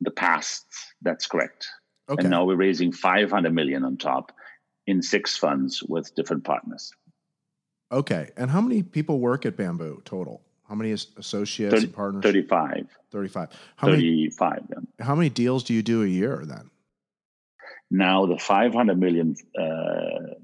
the 0.00 0.10
past. 0.10 0.66
That's 1.02 1.26
correct. 1.26 1.68
Okay. 2.08 2.22
And 2.22 2.30
now 2.30 2.44
we're 2.44 2.56
raising 2.56 2.92
500 2.92 3.52
million 3.52 3.84
on 3.84 3.96
top 3.96 4.32
in 4.86 5.02
six 5.02 5.36
funds 5.36 5.82
with 5.82 6.14
different 6.14 6.44
partners. 6.44 6.92
Okay. 7.92 8.30
And 8.36 8.50
how 8.50 8.60
many 8.60 8.82
people 8.82 9.20
work 9.20 9.46
at 9.46 9.56
Bamboo 9.56 10.02
total? 10.04 10.42
How 10.68 10.74
many 10.74 10.92
associates 10.92 11.72
30, 11.72 11.86
and 11.86 11.94
partners? 11.94 12.22
35. 12.22 12.86
35. 13.10 13.48
How 13.76 13.86
35, 13.88 14.70
many, 14.70 14.86
yeah. 14.98 15.04
How 15.04 15.14
many 15.14 15.30
deals 15.30 15.64
do 15.64 15.72
you 15.72 15.82
do 15.82 16.02
a 16.02 16.06
year 16.06 16.42
then? 16.44 16.70
Now, 17.90 18.26
the 18.26 18.38
500 18.38 18.98
million 18.98 19.34
uh, 19.58 20.34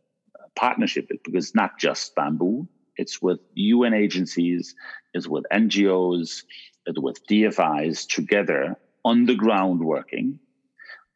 partnership, 0.57 1.09
because 1.09 1.47
it's 1.47 1.55
not 1.55 1.79
just 1.79 2.15
Bamboo, 2.15 2.67
it's 2.97 3.21
with 3.21 3.41
UN 3.55 3.93
agencies, 3.93 4.75
it's 5.13 5.29
with 5.29 5.45
NGOs, 5.53 6.45
it's 6.87 6.99
with 6.99 7.27
DFIs 7.27 8.07
together 8.09 8.77
on 9.05 9.27
the 9.27 9.35
ground 9.35 9.81
working. 9.81 10.39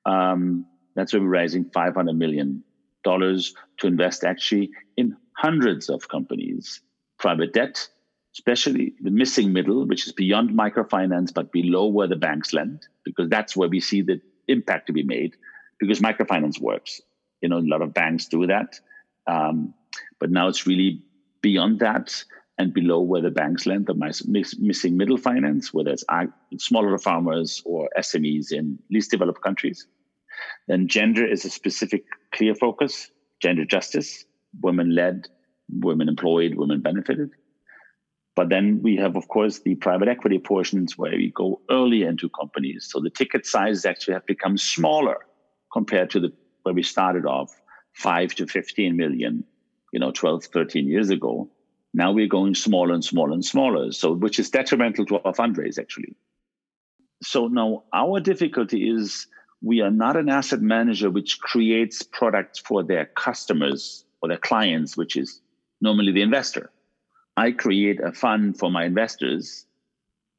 Um, 0.05 0.67
that's 0.95 1.15
where 1.15 1.23
we're 1.23 1.29
raising 1.29 1.71
500 1.71 2.13
million 2.13 2.63
dollars 3.05 3.55
to 3.79 3.87
invest 3.87 4.25
actually 4.25 4.71
in 4.99 5.17
hundreds 5.33 5.89
of 5.89 6.09
companies. 6.09 6.83
Private 7.19 7.53
debt, 7.53 7.89
especially 8.35 8.95
the 9.01 9.11
missing 9.11 9.53
middle, 9.53 9.87
which 9.87 10.07
is 10.07 10.13
beyond 10.13 10.51
microfinance 10.51 11.33
but 11.33 11.53
below 11.53 11.87
where 11.87 12.07
the 12.07 12.17
banks 12.17 12.53
lend, 12.53 12.87
because 13.05 13.29
that's 13.29 13.57
where 13.57 13.69
we 13.69 13.81
see 13.81 14.03
the 14.03 14.21
impact 14.49 14.87
to 14.87 14.93
be 14.93 15.03
made. 15.03 15.37
Because 15.81 16.01
microfinance 16.01 16.61
works, 16.61 17.01
you 17.41 17.49
know, 17.49 17.59
a 17.59 17.61
lot 17.61 17.83
of 17.83 17.95
banks 17.95 18.27
do 18.27 18.47
that, 18.47 18.81
um, 19.27 19.75
but 20.19 20.31
now 20.31 20.49
it's 20.49 20.67
really 20.67 21.03
beyond 21.41 21.81
that 21.81 22.25
and 22.59 22.75
below 22.75 23.01
where 23.01 23.23
the 23.23 23.31
banks 23.31 23.67
lend, 23.67 23.87
the 23.87 23.95
missing 24.59 24.97
middle 24.97 25.17
finance, 25.17 25.73
whether 25.73 25.93
it's 25.93 26.05
smaller 26.59 26.99
farmers 26.99 27.63
or 27.65 27.89
SMEs 27.97 28.51
in 28.51 28.79
least 28.91 29.13
developed 29.13 29.43
countries. 29.43 29.87
Then 30.67 30.89
gender 30.89 31.25
is 31.25 31.45
a 31.45 31.51
specific, 31.51 32.05
clear 32.33 32.55
focus 32.55 33.11
gender 33.41 33.65
justice, 33.65 34.25
women 34.61 34.95
led, 34.95 35.29
women 35.69 36.09
employed, 36.09 36.55
women 36.57 36.81
benefited. 36.81 37.31
But 38.39 38.51
then 38.51 38.83
we 38.83 38.95
have, 38.99 39.17
of 39.17 39.27
course, 39.27 39.59
the 39.59 39.75
private 39.75 40.07
equity 40.07 40.39
portions 40.39 40.97
where 40.97 41.11
we 41.11 41.33
go 41.35 41.61
early 41.69 42.05
into 42.05 42.29
companies. 42.29 42.87
So 42.89 43.01
the 43.01 43.11
ticket 43.11 43.45
sizes 43.45 43.85
actually 43.85 44.15
have 44.15 44.27
become 44.27 44.57
smaller 44.57 45.17
compared 45.73 46.11
to 46.11 46.21
the 46.21 46.33
where 46.63 46.73
we 46.73 46.85
started 46.85 47.27
off, 47.27 47.51
five 47.95 48.37
to 48.37 48.47
15 48.47 48.97
million, 48.97 49.43
you 49.93 49.99
know, 49.99 50.13
12, 50.13 50.45
13 50.45 50.87
years 50.87 51.11
ago. 51.11 51.51
Now 51.93 52.13
we're 52.13 52.29
going 52.29 52.55
smaller 52.55 52.95
and 52.95 53.05
smaller 53.05 53.33
and 53.33 53.45
smaller. 53.45 53.91
So 53.91 54.13
which 54.13 54.39
is 54.39 54.51
detrimental 54.51 55.05
to 55.07 55.17
our 55.25 55.33
fundraise 55.33 55.77
actually. 55.77 56.15
So 57.25 57.49
now 57.49 57.83
our 57.93 58.21
difficulty 58.21 58.89
is 58.89 59.27
we 59.63 59.81
are 59.81 59.91
not 59.91 60.17
an 60.17 60.29
asset 60.29 60.61
manager 60.61 61.11
which 61.11 61.41
creates 61.41 62.05
products 62.05 62.61
for 62.61 62.85
their 62.85 63.07
customers 63.07 64.05
or 64.23 64.29
their 64.29 64.39
clients, 64.39 64.97
which 64.97 65.17
is 65.17 65.41
normally 65.81 66.13
the 66.13 66.23
investor. 66.23 66.71
I 67.39 67.53
create 67.53 68.01
a 68.01 68.11
fund 68.11 68.59
for 68.59 68.69
my 68.69 68.85
investors, 68.85 69.65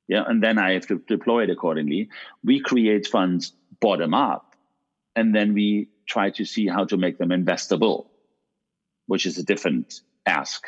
yeah, 0.09 0.23
and 0.27 0.43
then 0.43 0.57
I 0.59 0.73
have 0.73 0.87
to 0.87 1.01
deploy 1.07 1.43
it 1.43 1.49
accordingly. 1.49 2.09
We 2.43 2.59
create 2.59 3.07
funds 3.07 3.53
bottom 3.79 4.13
up, 4.13 4.53
and 5.15 5.33
then 5.33 5.53
we 5.53 5.87
try 6.05 6.31
to 6.31 6.43
see 6.43 6.67
how 6.67 6.83
to 6.85 6.97
make 6.97 7.17
them 7.17 7.29
investable, 7.29 8.07
which 9.05 9.25
is 9.25 9.37
a 9.37 9.43
different 9.43 10.01
ask, 10.25 10.61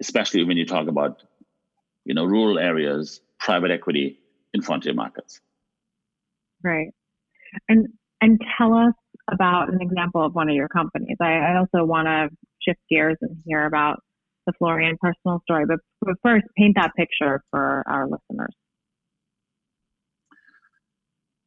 especially 0.00 0.42
when 0.42 0.56
you 0.56 0.64
talk 0.64 0.88
about, 0.88 1.22
you 2.06 2.14
know, 2.14 2.24
rural 2.24 2.58
areas, 2.58 3.20
private 3.38 3.70
equity 3.70 4.18
in 4.54 4.62
frontier 4.62 4.94
markets. 4.94 5.38
Right, 6.64 6.94
and 7.68 7.88
and 8.22 8.40
tell 8.56 8.72
us 8.72 8.94
about 9.30 9.70
an 9.70 9.82
example 9.82 10.24
of 10.24 10.34
one 10.34 10.48
of 10.48 10.54
your 10.54 10.68
companies. 10.68 11.18
I, 11.20 11.34
I 11.34 11.58
also 11.58 11.84
want 11.84 12.06
to 12.06 12.30
shift 12.62 12.80
gears 12.88 13.18
and 13.20 13.36
hear 13.44 13.66
about 13.66 14.00
the 14.48 14.54
Florian 14.58 14.96
personal 14.98 15.40
story. 15.44 15.66
But, 15.66 15.78
but 16.00 16.14
first, 16.22 16.46
paint 16.56 16.76
that 16.76 16.92
picture 16.96 17.42
for 17.50 17.84
our 17.86 18.08
listeners. 18.08 18.54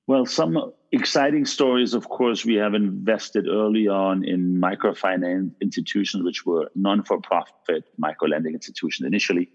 Well, 0.08 0.26
some 0.26 0.74
exciting 0.92 1.46
stories, 1.46 1.94
of 1.94 2.08
course, 2.10 2.46
we 2.46 2.56
have 2.56 2.74
invested 2.74 3.48
early 3.48 3.88
on 3.88 4.24
in 4.24 4.60
microfinance 4.62 5.52
institutions, 5.62 6.24
which 6.24 6.46
were 6.46 6.70
non 6.76 7.04
for 7.04 7.20
profit 7.22 7.86
micro 7.98 8.28
lending 8.28 8.54
institutions 8.54 9.08
initially. 9.08 9.50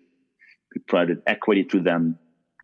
We 0.74 0.80
provided 0.88 1.22
equity 1.26 1.64
to 1.64 1.80
them 1.80 2.18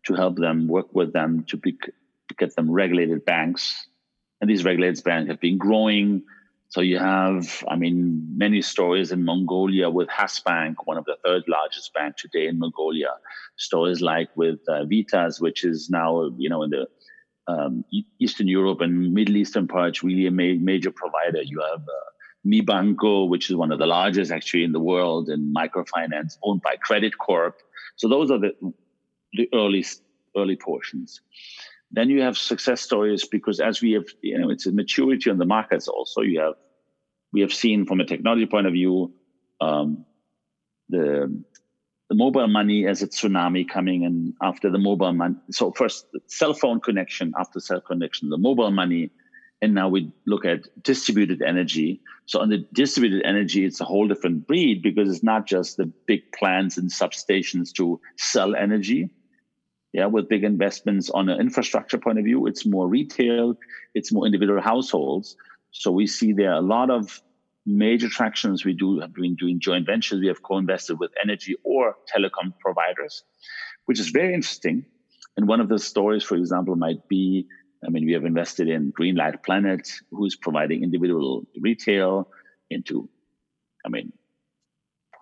to 0.05 0.15
help 0.15 0.37
them 0.37 0.67
work 0.67 0.93
with 0.93 1.13
them 1.13 1.45
to, 1.47 1.57
be, 1.57 1.73
to 1.73 2.35
get 2.37 2.55
them 2.55 2.69
regulated 2.69 3.23
banks. 3.25 3.87
And 4.41 4.49
these 4.49 4.65
regulated 4.65 5.03
banks 5.03 5.29
have 5.29 5.39
been 5.39 5.57
growing 5.57 6.23
so 6.73 6.81
you 6.81 6.97
have, 6.97 7.63
I 7.69 7.75
mean, 7.75 8.27
many 8.35 8.63
stories 8.63 9.11
in 9.11 9.23
Mongolia 9.23 9.91
with 9.91 10.07
XacBank, 10.07 10.73
one 10.85 10.97
of 10.97 11.05
the 11.05 11.17
third 11.23 11.43
largest 11.47 11.93
bank 11.93 12.17
today 12.17 12.47
in 12.47 12.57
Mongolia. 12.57 13.11
Stories 13.57 14.01
like 14.01 14.29
with 14.35 14.57
uh, 14.67 14.83
Vitas, 14.85 15.39
which 15.39 15.63
is 15.63 15.91
now, 15.91 16.31
you 16.35 16.49
know, 16.49 16.63
in 16.63 16.71
the 16.71 16.87
um, 17.47 17.85
Eastern 18.19 18.47
Europe 18.47 18.81
and 18.81 19.13
Middle 19.13 19.37
Eastern 19.37 19.67
parts, 19.67 20.01
really 20.01 20.25
a 20.25 20.31
ma- 20.31 20.59
major 20.59 20.89
provider. 20.89 21.43
You 21.43 21.61
have 21.61 21.81
uh, 21.81 22.09
Mi 22.43 22.61
Banco, 22.61 23.25
which 23.25 23.51
is 23.51 23.55
one 23.55 23.71
of 23.71 23.77
the 23.77 23.85
largest 23.85 24.31
actually 24.31 24.63
in 24.63 24.71
the 24.71 24.79
world 24.79 25.29
in 25.29 25.53
microfinance, 25.55 26.39
owned 26.41 26.63
by 26.63 26.77
Credicorp. 26.77 27.53
So 27.97 28.09
those 28.09 28.31
are 28.31 28.39
the 28.39 28.53
the 29.33 29.47
early 29.53 29.85
early 30.35 30.55
portions. 30.55 31.21
Then 31.93 32.09
you 32.09 32.21
have 32.21 32.37
success 32.37 32.81
stories 32.81 33.25
because 33.25 33.59
as 33.59 33.79
we 33.79 33.91
have, 33.91 34.05
you 34.21 34.37
know, 34.39 34.49
it's 34.49 34.65
a 34.65 34.71
maturity 34.71 35.29
on 35.29 35.37
the 35.37 35.45
markets. 35.45 35.87
Also, 35.87 36.21
you 36.21 36.39
have 36.39 36.55
we 37.31 37.41
have 37.41 37.53
seen 37.53 37.85
from 37.85 37.99
a 37.99 38.05
technology 38.05 38.47
point 38.47 38.67
of 38.67 38.73
view 38.73 39.13
um, 39.61 40.05
the 40.89 41.43
the 42.09 42.15
mobile 42.15 42.47
money 42.47 42.87
as 42.87 43.01
a 43.01 43.07
tsunami 43.07 43.67
coming 43.67 44.05
and 44.05 44.33
after 44.41 44.69
the 44.71 44.79
mobile 44.79 45.13
money. 45.13 45.35
So 45.51 45.71
first 45.71 46.07
cell 46.27 46.53
phone 46.53 46.79
connection, 46.79 47.33
after 47.39 47.59
cell 47.59 47.79
connection, 47.79 48.29
the 48.29 48.37
mobile 48.37 48.71
money, 48.71 49.11
and 49.61 49.75
now 49.75 49.87
we 49.87 50.11
look 50.25 50.45
at 50.45 50.83
distributed 50.83 51.43
energy. 51.43 52.01
So 52.25 52.41
on 52.41 52.49
the 52.49 52.65
distributed 52.73 53.23
energy, 53.23 53.65
it's 53.65 53.81
a 53.81 53.85
whole 53.85 54.07
different 54.07 54.47
breed 54.47 54.81
because 54.81 55.09
it's 55.09 55.23
not 55.23 55.45
just 55.45 55.77
the 55.77 55.85
big 56.07 56.31
plants 56.37 56.77
and 56.77 56.89
substations 56.89 57.71
to 57.73 58.01
sell 58.17 58.55
energy 58.55 59.11
yeah, 59.93 60.07
with 60.07 60.27
big 60.27 60.43
investments 60.43 61.09
on 61.11 61.29
an 61.29 61.39
infrastructure 61.39 61.99
point 61.99 62.17
of 62.17 62.25
view. 62.25 62.47
It's 62.47 62.65
more 62.65 62.87
retail, 62.87 63.55
it's 63.93 64.11
more 64.11 64.25
individual 64.25 64.59
households. 64.59 65.37
So 65.71 65.91
we 65.91 66.07
see 66.07 66.33
there 66.33 66.51
are 66.51 66.57
a 66.57 66.61
lot 66.61 66.89
of 66.89 67.21
major 67.65 68.09
tractions 68.09 68.65
we 68.65 68.73
do 68.73 68.99
have 68.99 69.13
been 69.13 69.35
doing 69.35 69.59
joint 69.59 69.85
ventures. 69.85 70.19
We 70.19 70.27
have 70.27 70.41
co-invested 70.41 70.99
with 70.99 71.11
energy 71.23 71.55
or 71.63 71.95
telecom 72.13 72.53
providers, 72.59 73.23
which 73.85 73.99
is 73.99 74.09
very 74.09 74.33
interesting. 74.33 74.85
And 75.37 75.47
one 75.47 75.61
of 75.61 75.69
the 75.69 75.79
stories, 75.79 76.23
for 76.23 76.35
example, 76.35 76.75
might 76.75 77.07
be, 77.07 77.47
I 77.85 77.89
mean, 77.89 78.05
we 78.05 78.13
have 78.13 78.25
invested 78.25 78.67
in 78.67 78.91
Greenlight 78.91 79.43
Planet, 79.43 79.87
who's 80.11 80.35
providing 80.35 80.83
individual 80.83 81.45
retail 81.59 82.29
into, 82.69 83.09
I 83.85 83.89
mean, 83.89 84.11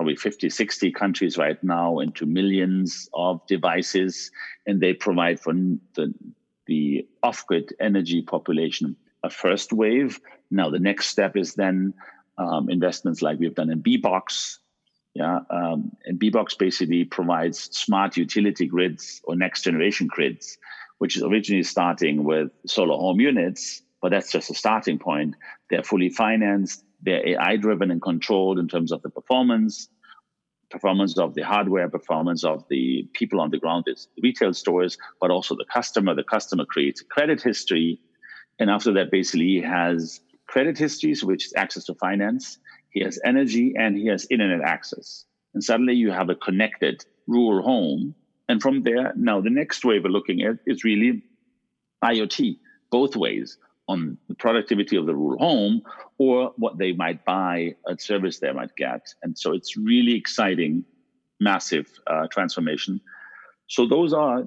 probably 0.01 0.15
50, 0.15 0.49
60 0.49 0.91
countries 0.93 1.37
right 1.37 1.63
now 1.63 1.99
into 1.99 2.25
millions 2.25 3.07
of 3.13 3.39
devices. 3.45 4.31
And 4.65 4.81
they 4.81 4.93
provide 4.95 5.39
for 5.39 5.53
the, 5.53 6.11
the 6.65 7.07
off 7.21 7.45
grid 7.45 7.71
energy 7.79 8.23
population 8.23 8.95
a 9.21 9.29
first 9.29 9.71
wave. 9.71 10.19
Now, 10.49 10.71
the 10.71 10.79
next 10.79 11.09
step 11.09 11.37
is 11.37 11.53
then 11.53 11.93
um, 12.39 12.67
investments 12.67 13.21
like 13.21 13.37
we've 13.37 13.53
done 13.53 13.69
in 13.69 13.83
BBOXX. 13.83 14.57
Yeah, 15.13 15.41
um, 15.51 15.91
and 16.05 16.19
BBOXX 16.19 16.57
basically 16.57 17.03
provides 17.03 17.59
smart 17.59 18.17
utility 18.17 18.65
grids 18.65 19.21
or 19.25 19.35
next 19.35 19.61
generation 19.61 20.07
grids, 20.07 20.57
which 20.97 21.15
is 21.15 21.21
originally 21.21 21.61
starting 21.61 22.23
with 22.23 22.49
solar 22.65 22.97
home 22.97 23.19
units, 23.19 23.83
but 24.01 24.09
that's 24.09 24.31
just 24.31 24.49
a 24.49 24.55
starting 24.55 24.97
point. 24.97 25.35
They're 25.69 25.83
fully 25.83 26.09
financed 26.09 26.83
they're 27.01 27.27
AI 27.29 27.55
driven 27.57 27.91
and 27.91 28.01
controlled 28.01 28.59
in 28.59 28.67
terms 28.67 28.91
of 28.91 29.01
the 29.01 29.09
performance, 29.09 29.89
performance 30.71 31.17
of 31.17 31.33
the 31.35 31.41
hardware, 31.41 31.89
performance 31.89 32.43
of 32.43 32.65
the 32.69 33.07
people 33.13 33.39
on 33.39 33.51
the 33.51 33.57
ground, 33.57 33.83
it's 33.87 34.07
retail 34.21 34.53
stores, 34.53 34.97
but 35.19 35.31
also 35.31 35.55
the 35.55 35.65
customer. 35.71 36.15
The 36.15 36.23
customer 36.23 36.65
creates 36.65 37.01
credit 37.01 37.41
history. 37.41 37.99
And 38.59 38.69
after 38.69 38.93
that, 38.93 39.11
basically, 39.11 39.47
he 39.47 39.61
has 39.61 40.21
credit 40.47 40.77
histories, 40.77 41.23
which 41.23 41.47
is 41.47 41.53
access 41.55 41.85
to 41.85 41.95
finance. 41.95 42.57
He 42.89 43.01
has 43.03 43.19
energy 43.25 43.73
and 43.77 43.97
he 43.97 44.07
has 44.07 44.27
internet 44.29 44.61
access. 44.61 45.25
And 45.53 45.63
suddenly 45.63 45.93
you 45.93 46.11
have 46.11 46.29
a 46.29 46.35
connected 46.35 47.05
rural 47.27 47.63
home. 47.63 48.15
And 48.49 48.61
from 48.61 48.83
there, 48.83 49.13
now 49.15 49.41
the 49.41 49.49
next 49.49 49.85
way 49.85 49.99
we're 49.99 50.09
looking 50.09 50.41
at 50.41 50.57
is 50.65 50.83
really 50.83 51.23
IoT, 52.03 52.57
both 52.89 53.15
ways 53.15 53.57
on 53.91 54.17
the 54.29 54.35
productivity 54.35 54.95
of 54.97 55.05
the 55.05 55.15
rural 55.15 55.39
home 55.47 55.81
or 56.17 56.53
what 56.57 56.77
they 56.77 56.91
might 57.03 57.19
buy, 57.25 57.55
a 57.87 57.97
service 57.99 58.39
they 58.39 58.51
might 58.51 58.75
get. 58.75 59.03
And 59.23 59.37
so 59.37 59.47
it's 59.57 59.71
really 59.91 60.15
exciting, 60.15 60.73
massive 61.39 61.87
uh, 62.07 62.27
transformation. 62.35 63.01
So 63.67 63.87
those 63.87 64.13
are 64.13 64.39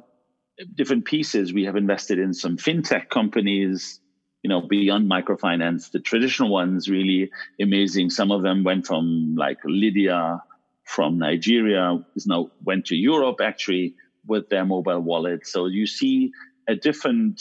different 0.74 1.04
pieces. 1.04 1.52
We 1.52 1.64
have 1.64 1.76
invested 1.76 2.18
in 2.18 2.32
some 2.32 2.56
fintech 2.56 3.08
companies, 3.08 4.00
you 4.42 4.48
know, 4.50 4.60
beyond 4.60 5.10
microfinance. 5.10 5.90
The 5.90 6.00
traditional 6.00 6.50
ones 6.50 6.88
really 6.88 7.30
amazing. 7.60 8.10
Some 8.10 8.30
of 8.30 8.42
them 8.42 8.64
went 8.64 8.86
from 8.86 9.34
like 9.36 9.58
Lidya 9.64 10.40
from 10.84 11.18
Nigeria, 11.18 11.84
is 12.14 12.26
now 12.26 12.50
went 12.62 12.86
to 12.86 12.96
Europe 12.96 13.38
actually 13.42 13.94
with 14.26 14.48
their 14.48 14.64
mobile 14.64 15.00
wallet. 15.00 15.46
So 15.46 15.66
you 15.66 15.86
see 15.86 16.30
a 16.68 16.74
different 16.74 17.40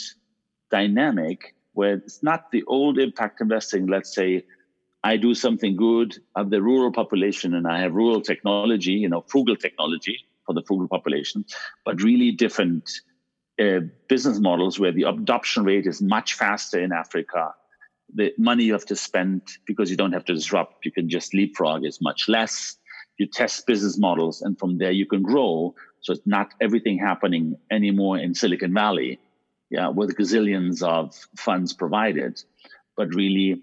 dynamic 0.70 1.54
where 1.74 1.94
it's 1.94 2.22
not 2.22 2.50
the 2.50 2.64
old 2.66 2.98
impact 2.98 3.40
investing. 3.40 3.86
Let's 3.86 4.14
say 4.14 4.44
I 5.04 5.18
do 5.18 5.34
something 5.34 5.76
good 5.76 6.16
of 6.34 6.50
the 6.50 6.62
rural 6.62 6.90
population 6.90 7.54
and 7.54 7.66
I 7.66 7.80
have 7.80 7.94
rural 7.94 8.22
technology, 8.22 8.92
you 8.92 9.08
know, 9.08 9.22
frugal 9.28 9.56
technology 9.56 10.18
for 10.46 10.54
the 10.54 10.62
frugal 10.62 10.88
population, 10.88 11.44
but 11.84 12.02
really 12.02 12.30
different 12.30 12.90
uh, 13.60 13.80
business 14.08 14.40
models 14.40 14.80
where 14.80 14.92
the 14.92 15.02
adoption 15.02 15.64
rate 15.64 15.86
is 15.86 16.00
much 16.00 16.34
faster 16.34 16.80
in 16.82 16.92
Africa. 16.92 17.54
The 18.14 18.32
money 18.38 18.64
you 18.64 18.72
have 18.72 18.86
to 18.86 18.96
spend 18.96 19.42
because 19.66 19.90
you 19.90 19.96
don't 19.96 20.12
have 20.12 20.24
to 20.26 20.34
disrupt, 20.34 20.84
you 20.84 20.92
can 20.92 21.08
just 21.08 21.34
leapfrog 21.34 21.84
is 21.84 22.00
much 22.00 22.28
less. 22.28 22.76
You 23.18 23.26
test 23.26 23.66
business 23.66 23.98
models 23.98 24.42
and 24.42 24.58
from 24.58 24.78
there 24.78 24.90
you 24.90 25.06
can 25.06 25.22
grow. 25.22 25.74
So 26.00 26.12
it's 26.14 26.26
not 26.26 26.54
everything 26.60 26.98
happening 26.98 27.56
anymore 27.70 28.18
in 28.18 28.34
Silicon 28.34 28.72
Valley 28.74 29.20
yeah, 29.74 29.88
with 29.88 30.16
gazillions 30.16 30.84
of 30.84 31.12
funds 31.36 31.72
provided, 31.72 32.40
but 32.96 33.12
really 33.12 33.60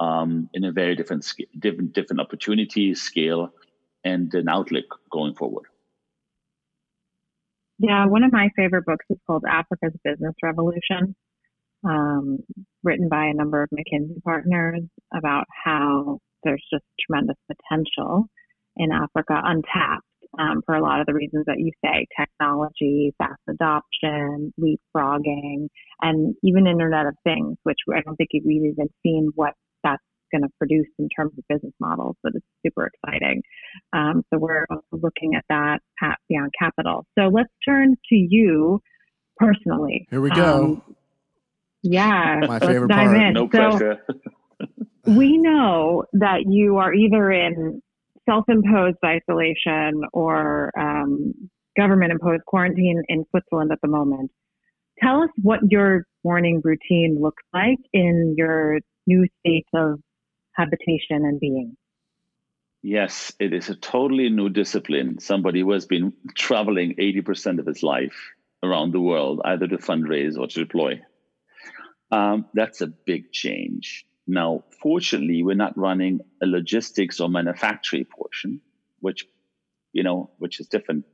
um, 0.00 0.50
in 0.52 0.64
a 0.64 0.72
very 0.72 0.96
different, 0.96 1.32
different, 1.56 1.92
different 1.92 2.20
opportunity 2.20 2.92
scale 2.96 3.52
and 4.02 4.34
an 4.34 4.48
outlook 4.48 4.98
going 5.12 5.34
forward. 5.36 5.66
Yeah, 7.78 8.06
one 8.06 8.24
of 8.24 8.32
my 8.32 8.50
favorite 8.56 8.84
books 8.84 9.06
is 9.08 9.18
called 9.28 9.44
Africa's 9.48 9.94
Business 10.02 10.34
Revolution, 10.42 11.14
um, 11.88 12.38
written 12.82 13.08
by 13.08 13.26
a 13.26 13.34
number 13.34 13.62
of 13.62 13.70
McKinsey 13.70 14.20
partners 14.24 14.82
about 15.16 15.44
how 15.64 16.18
there's 16.42 16.64
just 16.72 16.84
tremendous 17.00 17.36
potential 17.46 18.26
in 18.76 18.90
Africa, 18.90 19.40
untapped. 19.44 20.02
Um, 20.38 20.62
for 20.66 20.74
a 20.74 20.82
lot 20.82 21.00
of 21.00 21.06
the 21.06 21.14
reasons 21.14 21.44
that 21.46 21.58
you 21.58 21.70
say 21.84 22.06
technology, 22.18 23.14
fast 23.18 23.40
adoption, 23.48 24.52
leapfrogging, 24.60 25.68
and 26.00 26.34
even 26.42 26.66
Internet 26.66 27.06
of 27.06 27.14
Things, 27.24 27.56
which 27.62 27.78
I 27.92 28.00
don't 28.00 28.16
think 28.16 28.30
we've 28.32 28.64
even 28.64 28.88
seen 29.02 29.30
what 29.34 29.54
that's 29.82 30.02
going 30.32 30.42
to 30.42 30.48
produce 30.58 30.88
in 30.98 31.08
terms 31.08 31.32
of 31.38 31.44
business 31.48 31.72
models, 31.80 32.16
but 32.22 32.32
it's 32.34 32.46
super 32.64 32.88
exciting. 32.88 33.42
Um, 33.92 34.24
so 34.32 34.38
we're 34.38 34.66
also 34.70 34.82
looking 34.92 35.34
at 35.36 35.44
that 35.48 35.78
at 36.02 36.18
Beyond 36.28 36.52
Capital. 36.58 37.06
So 37.18 37.28
let's 37.28 37.52
turn 37.66 37.96
to 38.08 38.14
you 38.14 38.80
personally. 39.36 40.06
Here 40.10 40.20
we 40.20 40.30
go. 40.30 40.64
Um, 40.64 40.96
yeah, 41.82 42.40
my 42.46 42.58
favorite 42.58 42.90
part. 42.90 43.16
In. 43.16 43.34
No 43.34 43.44
so, 43.44 43.48
pressure. 43.48 44.06
we 45.06 45.36
know 45.36 46.04
that 46.14 46.44
you 46.46 46.78
are 46.78 46.92
either 46.94 47.30
in 47.30 47.82
self-imposed 48.28 48.98
isolation 49.04 50.02
or 50.12 50.70
um, 50.78 51.34
government-imposed 51.76 52.44
quarantine 52.46 53.02
in 53.08 53.24
Switzerland 53.30 53.70
at 53.72 53.78
the 53.82 53.88
moment. 53.88 54.30
Tell 55.02 55.22
us 55.22 55.30
what 55.42 55.60
your 55.68 56.04
morning 56.22 56.60
routine 56.62 57.18
looks 57.20 57.42
like 57.52 57.78
in 57.92 58.34
your 58.36 58.80
new 59.06 59.26
state 59.40 59.66
of 59.74 60.00
habitation 60.54 61.24
and 61.24 61.40
being. 61.40 61.76
Yes, 62.82 63.32
it 63.40 63.52
is 63.52 63.70
a 63.70 63.74
totally 63.74 64.28
new 64.28 64.50
discipline. 64.50 65.18
Somebody 65.18 65.60
who 65.60 65.72
has 65.72 65.86
been 65.86 66.12
traveling 66.36 66.94
80% 66.96 67.58
of 67.58 67.66
his 67.66 67.82
life 67.82 68.32
around 68.62 68.92
the 68.92 69.00
world, 69.00 69.40
either 69.44 69.66
to 69.66 69.78
fundraise 69.78 70.38
or 70.38 70.46
to 70.48 70.60
deploy. 70.60 71.00
Um, 72.10 72.46
that's 72.54 72.82
a 72.82 72.86
big 72.86 73.32
change. 73.32 74.06
Now, 74.26 74.64
fortunately, 74.82 75.42
we're 75.42 75.54
not 75.54 75.76
running 75.76 76.20
a 76.42 76.46
logistics 76.46 77.20
or 77.20 77.28
manufacturing 77.28 78.06
portion, 78.06 78.60
which, 79.00 79.26
you 79.92 80.02
know, 80.02 80.30
which 80.38 80.60
is 80.60 80.66
different 80.66 81.04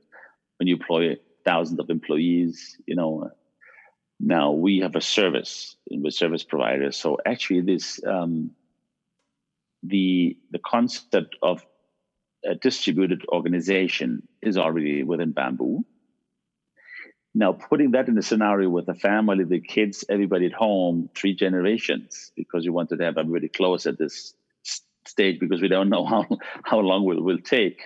when 0.57 0.67
you 0.67 0.75
employ 0.75 1.17
thousands 1.43 1.79
of 1.79 1.89
employees, 1.89 2.77
you 2.85 2.95
know. 2.95 3.31
Now 4.19 4.51
we 4.51 4.79
have 4.79 4.95
a 4.95 5.01
service 5.01 5.75
with 5.89 6.13
service 6.13 6.43
providers. 6.43 6.95
So 6.95 7.17
actually 7.25 7.61
this 7.61 7.99
um, 8.05 8.51
the 9.81 10.37
the 10.51 10.59
concept 10.59 11.35
of 11.41 11.65
a 12.45 12.55
distributed 12.55 13.25
organization 13.29 14.27
is 14.41 14.57
already 14.57 15.03
within 15.03 15.31
bamboo. 15.31 15.83
Now, 17.33 17.53
putting 17.53 17.91
that 17.91 18.09
in 18.09 18.17
a 18.17 18.21
scenario 18.21 18.69
with 18.69 18.85
the 18.85 18.93
family, 18.93 19.45
the 19.45 19.61
kids, 19.61 20.03
everybody 20.09 20.47
at 20.47 20.53
home, 20.53 21.09
three 21.15 21.33
generations, 21.33 22.31
because 22.35 22.65
you 22.65 22.73
wanted 22.73 22.97
to 22.99 23.05
have 23.05 23.17
everybody 23.17 23.47
close 23.47 23.85
at 23.85 23.97
this 23.97 24.33
stage 25.07 25.39
because 25.39 25.61
we 25.61 25.67
don't 25.69 25.89
know 25.89 26.05
how, 26.13 26.27
how 26.63 26.79
long 26.79 27.09
it 27.11 27.23
will 27.23 27.39
take. 27.39 27.81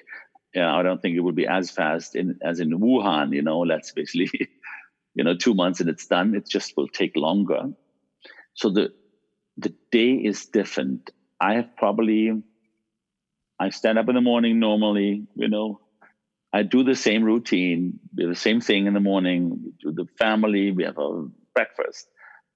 I 0.55 0.83
don't 0.83 1.01
think 1.01 1.17
it 1.17 1.19
will 1.19 1.33
be 1.33 1.47
as 1.47 1.69
fast 1.69 2.15
in 2.15 2.39
as 2.41 2.61
in 2.61 2.69
Wuhan, 2.69 3.33
you 3.33 3.41
know, 3.41 3.65
that's 3.67 3.91
basically, 3.91 4.29
you 5.13 5.23
know, 5.23 5.35
two 5.35 5.53
months 5.53 5.81
and 5.81 5.89
it's 5.89 6.07
done. 6.07 6.33
It 6.33 6.47
just 6.47 6.77
will 6.77 6.87
take 6.87 7.17
longer. 7.17 7.73
So 8.53 8.69
the 8.69 8.93
the 9.57 9.73
day 9.91 10.13
is 10.13 10.45
different. 10.45 11.11
I 11.41 11.55
have 11.55 11.75
probably 11.75 12.41
I 13.59 13.69
stand 13.69 13.99
up 13.99 14.07
in 14.07 14.15
the 14.15 14.21
morning 14.21 14.59
normally, 14.59 15.27
you 15.35 15.49
know, 15.49 15.81
I 16.55 16.63
do 16.63 16.85
the 16.85 16.95
same 16.95 17.25
routine, 17.25 17.99
do 18.15 18.29
the 18.29 18.35
same 18.35 18.61
thing 18.61 18.87
in 18.87 18.93
the 18.93 19.01
morning, 19.01 19.59
we 19.61 19.73
do 19.81 19.91
the 19.91 20.07
family, 20.17 20.71
we 20.71 20.85
have 20.85 20.97
a 20.97 21.27
breakfast. 21.53 22.07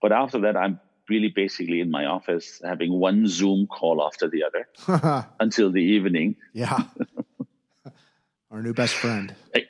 But 0.01 0.13
after 0.13 0.39
that, 0.43 0.55
I'm 0.55 0.79
really 1.09 1.27
basically 1.27 1.81
in 1.81 1.91
my 1.91 2.05
office 2.05 2.61
having 2.63 2.93
one 2.93 3.27
Zoom 3.27 3.67
call 3.67 4.01
after 4.01 4.29
the 4.29 4.45
other 4.45 5.27
until 5.41 5.69
the 5.73 5.83
evening. 5.83 6.37
Yeah. 6.53 6.79
Our 8.51 8.61
new 8.61 8.73
best 8.73 8.93
friend. 8.93 9.35
yeah, 9.53 9.63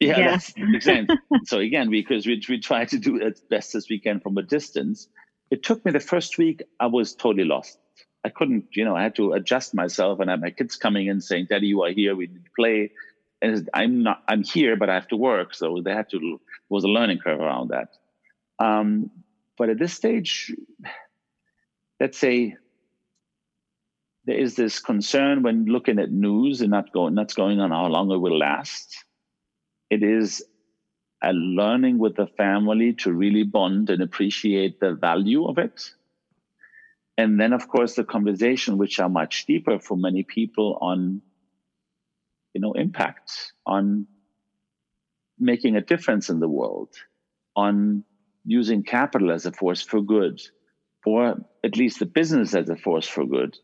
yeah. 0.00 0.30
that's 0.32 0.52
exactly. 0.56 1.16
so 1.44 1.60
again, 1.60 1.88
because 1.88 2.26
we, 2.26 2.42
we 2.48 2.58
try 2.58 2.84
to 2.86 2.98
do 2.98 3.22
as 3.22 3.40
best 3.48 3.76
as 3.76 3.88
we 3.88 4.00
can 4.00 4.18
from 4.18 4.36
a 4.38 4.42
distance, 4.42 5.06
it 5.52 5.62
took 5.62 5.84
me 5.84 5.92
the 5.92 6.00
first 6.00 6.36
week, 6.36 6.64
I 6.80 6.86
was 6.86 7.14
totally 7.14 7.44
lost. 7.44 7.78
I 8.24 8.30
couldn't, 8.30 8.74
you 8.74 8.84
know, 8.84 8.96
I 8.96 9.04
had 9.04 9.14
to 9.16 9.34
adjust 9.34 9.72
myself 9.72 10.18
and 10.18 10.28
I 10.28 10.32
had 10.32 10.40
my 10.40 10.50
kids 10.50 10.74
coming 10.74 11.06
in 11.06 11.20
saying, 11.20 11.46
Daddy, 11.48 11.68
you 11.68 11.84
are 11.84 11.90
here, 11.90 12.16
we 12.16 12.26
need 12.26 12.44
to 12.44 12.50
play 12.56 12.90
and 13.42 13.68
I'm 13.74 14.02
not 14.02 14.22
I'm 14.28 14.44
here, 14.44 14.76
but 14.76 14.88
I 14.88 14.94
have 14.94 15.08
to 15.08 15.16
work. 15.16 15.54
So 15.54 15.82
they 15.84 15.92
had 15.92 16.08
to 16.10 16.40
was 16.68 16.84
a 16.84 16.88
learning 16.88 17.18
curve 17.18 17.40
around 17.40 17.70
that. 17.70 17.88
Um, 18.58 19.10
but 19.58 19.68
at 19.68 19.78
this 19.78 19.92
stage, 19.92 20.54
let's 22.00 22.18
say 22.18 22.56
there 24.24 24.38
is 24.38 24.54
this 24.54 24.78
concern 24.78 25.42
when 25.42 25.64
looking 25.64 25.98
at 25.98 26.12
news 26.12 26.60
and 26.60 26.70
not 26.70 26.92
going 26.92 27.14
not 27.14 27.34
going 27.34 27.60
on 27.60 27.70
how 27.70 27.86
long 27.86 28.10
it 28.10 28.18
will 28.18 28.38
last. 28.38 29.04
It 29.90 30.02
is 30.02 30.42
a 31.22 31.32
learning 31.32 31.98
with 31.98 32.16
the 32.16 32.26
family 32.26 32.94
to 32.94 33.12
really 33.12 33.42
bond 33.42 33.90
and 33.90 34.02
appreciate 34.02 34.80
the 34.80 34.94
value 34.94 35.46
of 35.46 35.58
it. 35.58 35.90
And 37.18 37.38
then, 37.38 37.52
of 37.52 37.68
course, 37.68 37.94
the 37.94 38.04
conversation, 38.04 38.78
which 38.78 38.98
are 38.98 39.08
much 39.08 39.46
deeper 39.46 39.78
for 39.78 39.96
many 39.96 40.22
people 40.22 40.78
on 40.80 41.20
you 42.54 42.60
know 42.60 42.72
impact 42.72 43.52
on 43.66 44.06
making 45.38 45.76
a 45.76 45.80
difference 45.80 46.28
in 46.28 46.40
the 46.40 46.48
world 46.48 46.90
on 47.56 48.04
using 48.44 48.82
capital 48.82 49.32
as 49.32 49.46
a 49.46 49.52
force 49.52 49.82
for 49.82 50.00
good 50.00 50.40
or 51.04 51.36
at 51.64 51.76
least 51.76 51.98
the 51.98 52.06
business 52.06 52.54
as 52.54 52.68
a 52.68 52.76
force 52.76 53.08
for 53.08 53.26
good. 53.26 53.56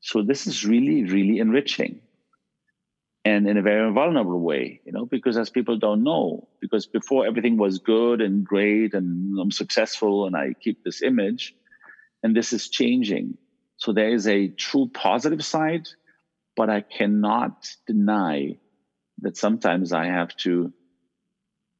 So 0.00 0.22
this 0.22 0.46
is 0.46 0.66
really 0.66 1.04
really 1.04 1.38
enriching 1.38 2.00
and 3.24 3.48
in 3.48 3.56
a 3.56 3.62
very 3.62 3.90
vulnerable 3.92 4.40
way 4.40 4.80
you 4.84 4.92
know 4.92 5.06
because 5.06 5.38
as 5.38 5.48
people 5.48 5.78
don't 5.78 6.04
know 6.04 6.46
because 6.60 6.86
before 6.86 7.26
everything 7.26 7.56
was 7.56 7.78
good 7.78 8.20
and 8.20 8.44
great 8.44 8.92
and 8.92 9.38
i'm 9.40 9.50
successful 9.50 10.26
and 10.26 10.36
i 10.36 10.52
keep 10.60 10.84
this 10.84 11.00
image 11.00 11.54
and 12.24 12.34
this 12.34 12.52
is 12.52 12.68
changing. 12.68 13.36
So 13.76 13.92
there 13.92 14.08
is 14.08 14.26
a 14.26 14.48
true 14.48 14.90
positive 14.92 15.44
side 15.44 15.86
but 16.56 16.70
I 16.70 16.80
cannot 16.80 17.68
deny 17.86 18.58
that 19.22 19.36
sometimes 19.36 19.92
I 19.92 20.06
have 20.06 20.36
to, 20.38 20.72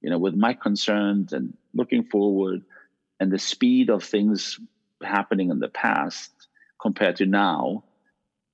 you 0.01 0.11
know, 0.11 0.19
with 0.19 0.35
my 0.35 0.55
concerns 0.55 1.33
and 1.33 1.57
looking 1.73 2.05
forward 2.05 2.63
and 3.21 3.33
the 3.33 3.39
speed 3.39 3.91
of 3.91 4.03
things 4.03 4.59
happening 5.03 5.51
in 5.51 5.59
the 5.59 5.69
past 5.69 6.31
compared 6.81 7.17
to 7.17 7.27
now, 7.27 7.85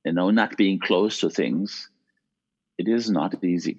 you 0.05 0.13
know, 0.13 0.31
not 0.31 0.57
being 0.57 0.79
close 0.79 1.21
to 1.21 1.31
things, 1.31 1.89
it 2.79 2.89
is 2.89 3.11
not 3.11 3.43
easy. 3.45 3.79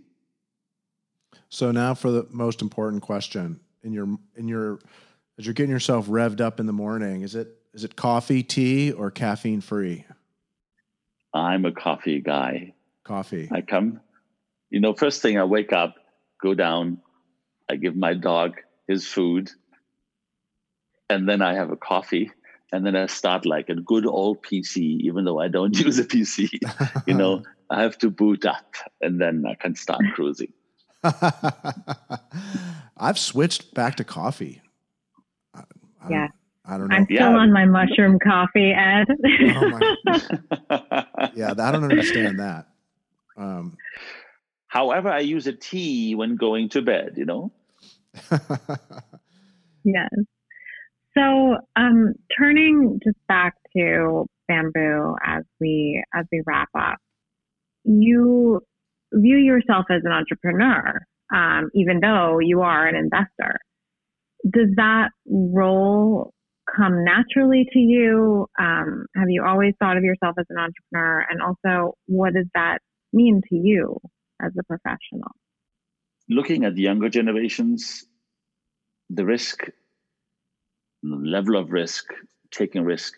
So 1.50 1.72
now 1.72 1.94
for 1.94 2.12
the 2.12 2.28
most 2.30 2.62
important 2.62 3.02
question 3.02 3.60
in 3.84 3.94
your 3.94 4.18
in 4.36 4.48
your 4.48 4.80
as 5.38 5.46
you're 5.46 5.54
getting 5.54 5.72
yourself 5.72 6.08
revved 6.08 6.42
up 6.42 6.60
in 6.60 6.66
the 6.66 6.74
morning, 6.74 7.22
is 7.22 7.36
it 7.36 7.50
is 7.74 7.84
it 7.84 7.96
coffee, 7.96 8.44
tea, 8.44 8.92
or 8.92 9.12
caffeine 9.12 9.62
free? 9.62 10.06
I'm 11.34 11.66
a 11.66 11.72
coffee 11.72 12.22
guy. 12.22 12.74
Coffee. 13.04 13.50
I 13.52 13.62
come, 13.62 14.00
you 14.70 14.80
know, 14.80 14.94
first 14.94 15.22
thing 15.22 15.38
I 15.38 15.44
wake 15.44 15.74
up, 15.74 15.96
go 16.42 16.54
down, 16.54 17.00
I 17.70 17.76
give 17.76 17.96
my 17.96 18.14
dog 18.14 18.58
his 18.88 19.08
food, 19.08 19.52
and 21.10 21.28
then 21.28 21.42
I 21.42 21.54
have 21.56 21.72
a 21.72 21.78
coffee. 21.78 22.32
And 22.74 22.86
then 22.86 22.96
I 22.96 23.06
start 23.08 23.46
like 23.46 23.68
a 23.68 23.76
good 23.76 24.06
old 24.06 24.42
PC, 24.44 24.78
even 25.02 25.26
though 25.26 25.40
I 25.40 25.50
don't 25.50 25.78
use 25.86 26.00
a 26.00 26.06
PC. 26.06 26.50
you 27.06 27.14
know, 27.14 27.44
I 27.70 27.82
have 27.82 27.98
to 28.00 28.10
boot 28.10 28.46
up 28.46 28.76
and 29.02 29.20
then 29.20 29.44
I 29.46 29.56
can 29.56 29.76
start 29.76 30.02
cruising. 30.14 30.54
I've 32.98 33.20
switched 33.20 33.74
back 33.74 33.96
to 33.96 34.04
coffee. 34.04 34.62
I, 35.54 35.64
I 36.02 36.10
yeah. 36.10 36.28
I 36.64 36.78
don't 36.78 36.90
know. 36.90 36.96
I'm 36.96 37.06
still 37.06 37.18
yeah. 37.18 37.38
on 37.38 37.52
my 37.52 37.66
mushroom 37.66 38.20
coffee, 38.20 38.72
Ed. 38.72 39.08
oh 39.56 39.96
my. 40.70 41.06
Yeah, 41.36 41.52
I 41.52 41.72
don't 41.72 41.84
understand 41.84 42.40
that. 42.40 42.68
Um, 43.38 43.78
However, 44.72 45.10
I 45.10 45.20
use 45.20 45.48
a 45.48 45.52
tea 45.52 46.16
when 46.16 46.38
going 46.38 46.70
to 46.70 46.82
bed, 46.82 47.16
you 47.18 47.26
know? 47.26 47.52
yes. 49.84 50.10
So, 51.14 51.58
um, 51.76 52.14
turning 52.40 52.98
just 53.04 53.18
back 53.28 53.56
to 53.76 54.26
bamboo 54.48 55.16
as 55.26 55.44
we 55.60 56.02
as 56.16 56.26
we 56.32 56.42
wrap 56.46 56.70
up, 56.74 57.00
you 57.84 58.62
view 59.14 59.36
yourself 59.36 59.88
as 59.90 60.04
an 60.06 60.14
entrepreneur, 60.14 61.02
um, 61.36 61.70
even 61.74 62.00
though 62.00 62.40
you 62.40 62.62
are 62.62 62.88
an 62.88 62.96
investor. 62.96 63.60
Does 64.50 64.70
that 64.78 65.10
role 65.28 66.34
come 66.76 67.04
naturally 67.04 67.68
to 67.72 67.80
you? 67.80 68.48
Um, 68.60 69.06
have 69.16 69.30
you 69.30 69.44
always 69.46 69.74
thought 69.80 69.98
of 69.98 70.04
yourself 70.04 70.36
as 70.40 70.46
an 70.50 70.58
entrepreneur? 70.58 71.26
And 71.30 71.42
also, 71.42 71.96
what 72.08 72.34
does 72.34 72.48
that 72.54 72.80
mean 73.14 73.42
to 73.50 73.56
you 73.56 73.98
as 74.42 74.52
a 74.60 74.64
professional? 74.64 75.32
Looking 76.30 76.64
at 76.64 76.76
the 76.76 76.82
younger 76.82 77.10
generations, 77.10 78.06
the 79.10 79.26
risk, 79.26 79.66
the 81.04 81.16
level 81.16 81.58
of 81.58 81.72
risk, 81.72 82.06
taking 82.52 82.84
risk 82.84 83.16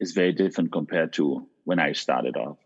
is 0.00 0.12
very 0.12 0.32
different 0.32 0.72
compared 0.72 1.12
to 1.14 1.48
when 1.64 1.80
I 1.80 1.92
started 1.92 2.36
off. 2.36 2.58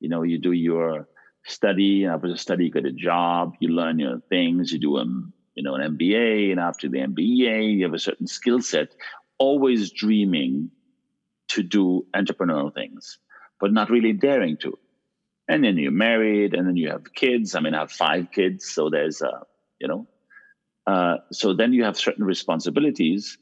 You 0.00 0.08
know, 0.08 0.22
you 0.22 0.38
do 0.38 0.52
your 0.52 1.08
study. 1.46 2.04
And 2.04 2.12
after 2.12 2.28
the 2.28 2.36
study, 2.36 2.66
you 2.66 2.70
get 2.70 2.84
a 2.84 2.92
job. 2.92 3.54
You 3.60 3.70
learn 3.70 3.98
your 3.98 4.20
things. 4.28 4.72
You 4.72 4.78
do 4.78 4.98
a 4.98 5.04
you 5.54 5.62
know 5.62 5.74
an 5.74 5.96
MBA, 5.96 6.50
and 6.50 6.60
after 6.60 6.88
the 6.88 6.98
MBA, 6.98 7.76
you 7.76 7.84
have 7.84 7.94
a 7.94 7.98
certain 7.98 8.26
skill 8.26 8.60
set. 8.60 8.94
Always 9.38 9.92
dreaming 9.92 10.70
to 11.48 11.62
do 11.62 12.06
entrepreneurial 12.14 12.72
things, 12.72 13.18
but 13.60 13.72
not 13.72 13.90
really 13.90 14.12
daring 14.12 14.56
to. 14.58 14.78
And 15.48 15.62
then 15.62 15.76
you're 15.76 15.92
married, 15.92 16.54
and 16.54 16.66
then 16.66 16.76
you 16.76 16.90
have 16.90 17.14
kids. 17.14 17.54
I 17.54 17.60
mean, 17.60 17.74
I 17.74 17.80
have 17.80 17.92
five 17.92 18.32
kids, 18.32 18.68
so 18.68 18.90
there's 18.90 19.22
a 19.22 19.42
you 19.80 19.88
know. 19.88 20.06
Uh, 20.86 21.16
so 21.32 21.54
then 21.54 21.72
you 21.72 21.84
have 21.84 21.96
certain 21.96 22.24
responsibilities, 22.24 23.38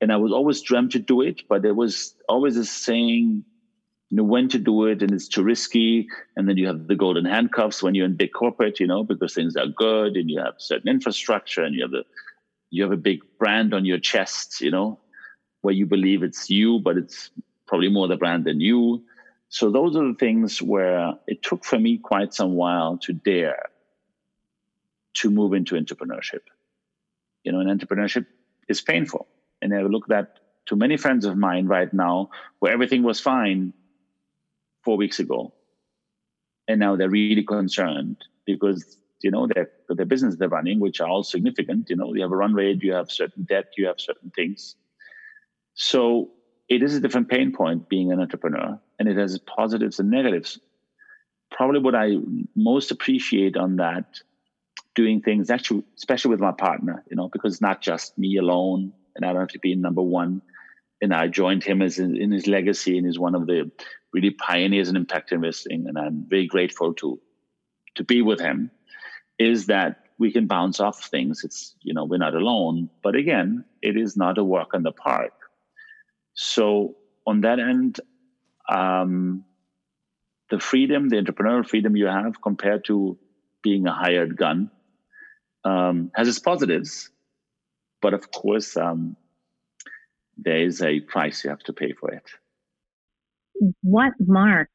and 0.00 0.12
I 0.12 0.16
was 0.16 0.32
always 0.32 0.62
dreamt 0.62 0.92
to 0.92 0.98
do 0.98 1.20
it, 1.20 1.42
but 1.48 1.62
there 1.62 1.74
was 1.74 2.14
always 2.28 2.56
a 2.56 2.64
saying 2.64 3.44
you 4.12 4.16
know 4.16 4.24
when 4.24 4.46
to 4.50 4.58
do 4.58 4.84
it 4.86 5.02
and 5.02 5.10
it's 5.10 5.26
too 5.26 5.42
risky 5.42 6.06
and 6.36 6.46
then 6.46 6.58
you 6.58 6.66
have 6.66 6.86
the 6.86 6.94
golden 6.94 7.24
handcuffs 7.24 7.82
when 7.82 7.94
you're 7.94 8.04
in 8.04 8.14
big 8.14 8.30
corporate 8.30 8.78
you 8.78 8.86
know 8.86 9.02
because 9.02 9.32
things 9.32 9.56
are 9.56 9.68
good 9.68 10.16
and 10.16 10.28
you 10.28 10.38
have 10.38 10.52
certain 10.58 10.90
infrastructure 10.90 11.62
and 11.62 11.74
you 11.74 11.82
have 11.82 11.94
a 11.94 12.04
you 12.72 12.82
have 12.82 12.92
a 12.92 12.96
big 13.10 13.20
brand 13.38 13.72
on 13.72 13.84
your 13.84 13.98
chest 13.98 14.60
you 14.60 14.70
know 14.70 14.98
where 15.60 15.74
you 15.74 15.86
believe 15.86 16.22
it's 16.22 16.50
you 16.50 16.80
but 16.80 16.96
it's 16.96 17.30
probably 17.72 17.88
more 17.88 18.06
the 18.06 18.18
brand 18.18 18.44
than 18.44 18.60
you. 18.60 19.02
So 19.48 19.70
those 19.70 19.96
are 19.96 20.06
the 20.06 20.18
things 20.18 20.60
where 20.60 21.14
it 21.26 21.42
took 21.42 21.64
for 21.64 21.78
me 21.78 21.96
quite 21.96 22.34
some 22.34 22.52
while 22.52 22.98
to 22.98 23.14
dare 23.14 23.70
to 25.14 25.30
move 25.30 25.54
into 25.54 25.74
entrepreneurship. 25.76 26.40
You 27.44 27.52
know 27.52 27.60
and 27.60 27.80
entrepreneurship 27.80 28.26
is 28.68 28.82
painful. 28.82 29.26
And 29.62 29.74
i 29.74 29.80
look 29.80 30.10
at 30.10 30.38
to 30.66 30.76
many 30.76 30.98
friends 30.98 31.24
of 31.24 31.38
mine 31.38 31.66
right 31.66 31.90
now 31.94 32.28
where 32.58 32.74
everything 32.74 33.02
was 33.04 33.20
fine 33.20 33.72
four 34.84 34.98
weeks 34.98 35.18
ago, 35.18 35.54
and 36.68 36.78
now 36.78 36.96
they're 36.96 37.08
really 37.08 37.44
concerned 37.44 38.18
because 38.44 38.98
you 39.22 39.30
know 39.30 39.46
their 39.46 39.70
the 39.88 40.04
business 40.04 40.36
they're 40.36 40.48
running, 40.48 40.80
which 40.80 41.00
are 41.00 41.08
all 41.08 41.22
significant. 41.22 41.90
You 41.90 41.96
know, 41.96 42.14
you 42.14 42.22
have 42.22 42.32
a 42.32 42.36
run 42.36 42.54
rate, 42.54 42.82
you 42.82 42.92
have 42.92 43.10
certain 43.10 43.44
debt, 43.44 43.66
you 43.76 43.86
have 43.86 44.00
certain 44.00 44.30
things. 44.30 44.76
So 45.74 46.30
it 46.68 46.82
is 46.82 46.94
a 46.94 47.00
different 47.00 47.28
pain 47.28 47.52
point 47.52 47.88
being 47.88 48.12
an 48.12 48.20
entrepreneur, 48.20 48.78
and 48.98 49.08
it 49.08 49.16
has 49.16 49.38
positives 49.38 49.98
and 49.98 50.10
negatives. 50.10 50.58
Probably 51.50 51.80
what 51.80 51.94
I 51.94 52.16
most 52.56 52.90
appreciate 52.90 53.56
on 53.56 53.76
that 53.76 54.20
doing 54.94 55.20
things 55.22 55.50
actually, 55.50 55.84
especially 55.96 56.30
with 56.30 56.40
my 56.40 56.52
partner, 56.52 57.02
you 57.10 57.16
know, 57.16 57.28
because 57.28 57.54
it's 57.54 57.62
not 57.62 57.80
just 57.80 58.16
me 58.18 58.36
alone, 58.36 58.92
and 59.16 59.24
I 59.24 59.32
don't 59.32 59.40
have 59.40 59.48
to 59.48 59.58
be 59.58 59.74
number 59.74 60.02
one. 60.02 60.42
And 61.00 61.12
I 61.12 61.26
joined 61.26 61.64
him 61.64 61.82
as 61.82 61.98
in, 61.98 62.16
in 62.16 62.30
his 62.30 62.46
legacy, 62.46 62.96
and 62.96 63.06
he's 63.06 63.18
one 63.18 63.34
of 63.34 63.46
the 63.46 63.70
really 64.12 64.30
pioneers 64.30 64.88
in 64.88 64.96
impact 64.96 65.32
investing, 65.32 65.86
and 65.88 65.98
I'm 65.98 66.24
very 66.28 66.46
grateful 66.46 66.94
to 66.94 67.20
to 67.94 68.04
be 68.04 68.22
with 68.22 68.40
him. 68.40 68.70
Is 69.50 69.66
that 69.66 70.04
we 70.18 70.32
can 70.32 70.46
bounce 70.46 70.78
off 70.80 71.04
things? 71.04 71.42
It's 71.44 71.74
you 71.82 71.94
know 71.94 72.04
we're 72.04 72.18
not 72.18 72.34
alone, 72.34 72.90
but 73.02 73.14
again, 73.16 73.64
it 73.80 73.96
is 73.96 74.16
not 74.16 74.38
a 74.38 74.44
walk 74.44 74.70
in 74.74 74.82
the 74.82 74.92
park. 74.92 75.32
So 76.34 76.96
on 77.26 77.42
that 77.42 77.58
end, 77.58 78.00
um, 78.68 79.44
the 80.50 80.60
freedom, 80.60 81.08
the 81.08 81.16
entrepreneurial 81.16 81.68
freedom 81.68 81.96
you 81.96 82.06
have 82.06 82.40
compared 82.40 82.84
to 82.86 83.18
being 83.62 83.86
a 83.86 83.92
hired 83.92 84.36
gun, 84.36 84.70
um, 85.64 86.10
has 86.14 86.28
its 86.28 86.38
positives, 86.38 87.10
but 88.00 88.14
of 88.14 88.30
course, 88.30 88.76
um, 88.76 89.16
there 90.36 90.62
is 90.64 90.82
a 90.82 91.00
price 91.00 91.44
you 91.44 91.50
have 91.50 91.64
to 91.70 91.72
pay 91.72 91.92
for 91.92 92.12
it 92.12 92.28
what 93.82 94.12
mark 94.20 94.70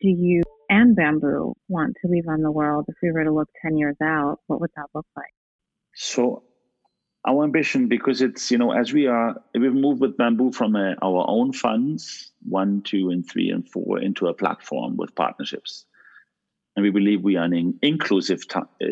do 0.00 0.08
you 0.08 0.42
and 0.68 0.94
Bamboo 0.94 1.54
want 1.68 1.96
to 2.02 2.08
leave 2.10 2.28
on 2.28 2.42
the 2.42 2.50
world? 2.50 2.86
If 2.88 2.96
we 3.02 3.10
were 3.12 3.24
to 3.24 3.32
look 3.32 3.48
10 3.62 3.76
years 3.78 3.96
out, 4.02 4.38
what 4.46 4.60
would 4.60 4.70
that 4.76 4.86
look 4.94 5.06
like? 5.16 5.26
So, 5.94 6.44
our 7.26 7.44
ambition, 7.44 7.88
because 7.88 8.22
it's, 8.22 8.50
you 8.50 8.58
know, 8.58 8.72
as 8.72 8.92
we 8.92 9.06
are, 9.06 9.36
we've 9.54 9.72
moved 9.72 10.00
with 10.00 10.16
Bamboo 10.16 10.52
from 10.52 10.76
a, 10.76 10.94
our 11.02 11.24
own 11.28 11.52
funds, 11.52 12.30
one, 12.48 12.82
two, 12.82 13.10
and 13.10 13.28
three, 13.28 13.50
and 13.50 13.68
four, 13.68 14.00
into 14.00 14.28
a 14.28 14.34
platform 14.34 14.96
with 14.96 15.14
partnerships. 15.14 15.84
And 16.76 16.84
we 16.84 16.90
believe 16.90 17.22
we 17.22 17.36
are 17.36 17.44
an 17.44 17.78
inclusive 17.82 18.46
t- 18.46 18.60
uh, 18.60 18.86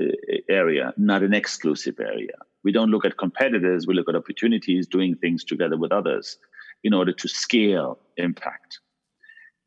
area, 0.48 0.92
not 0.96 1.22
an 1.22 1.32
exclusive 1.32 2.00
area. 2.00 2.34
We 2.64 2.72
don't 2.72 2.90
look 2.90 3.04
at 3.04 3.16
competitors, 3.16 3.86
we 3.86 3.94
look 3.94 4.08
at 4.08 4.16
opportunities, 4.16 4.88
doing 4.88 5.14
things 5.14 5.44
together 5.44 5.76
with 5.76 5.92
others 5.92 6.36
in 6.82 6.92
order 6.92 7.12
to 7.12 7.28
scale 7.28 8.00
impact. 8.16 8.80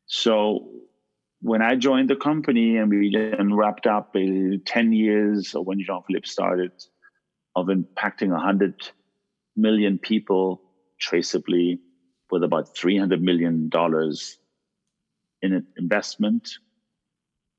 So 0.04 0.68
when 1.42 1.62
I 1.62 1.76
joined 1.76 2.10
the 2.10 2.16
company 2.16 2.76
and 2.76 2.90
we 2.90 3.10
then 3.10 3.54
wrapped 3.54 3.86
up 3.86 4.12
10 4.12 4.92
years 4.92 5.54
of 5.54 5.66
when 5.66 5.80
Jean 5.80 6.02
Philippe 6.06 6.26
started 6.26 6.72
of 7.56 7.66
impacting 7.66 8.28
100 8.28 8.74
million 9.56 9.98
people 9.98 10.60
traceably 11.00 11.78
with 12.30 12.44
about 12.44 12.74
$300 12.76 13.20
million 13.20 13.70
in 15.42 15.66
investment, 15.78 16.50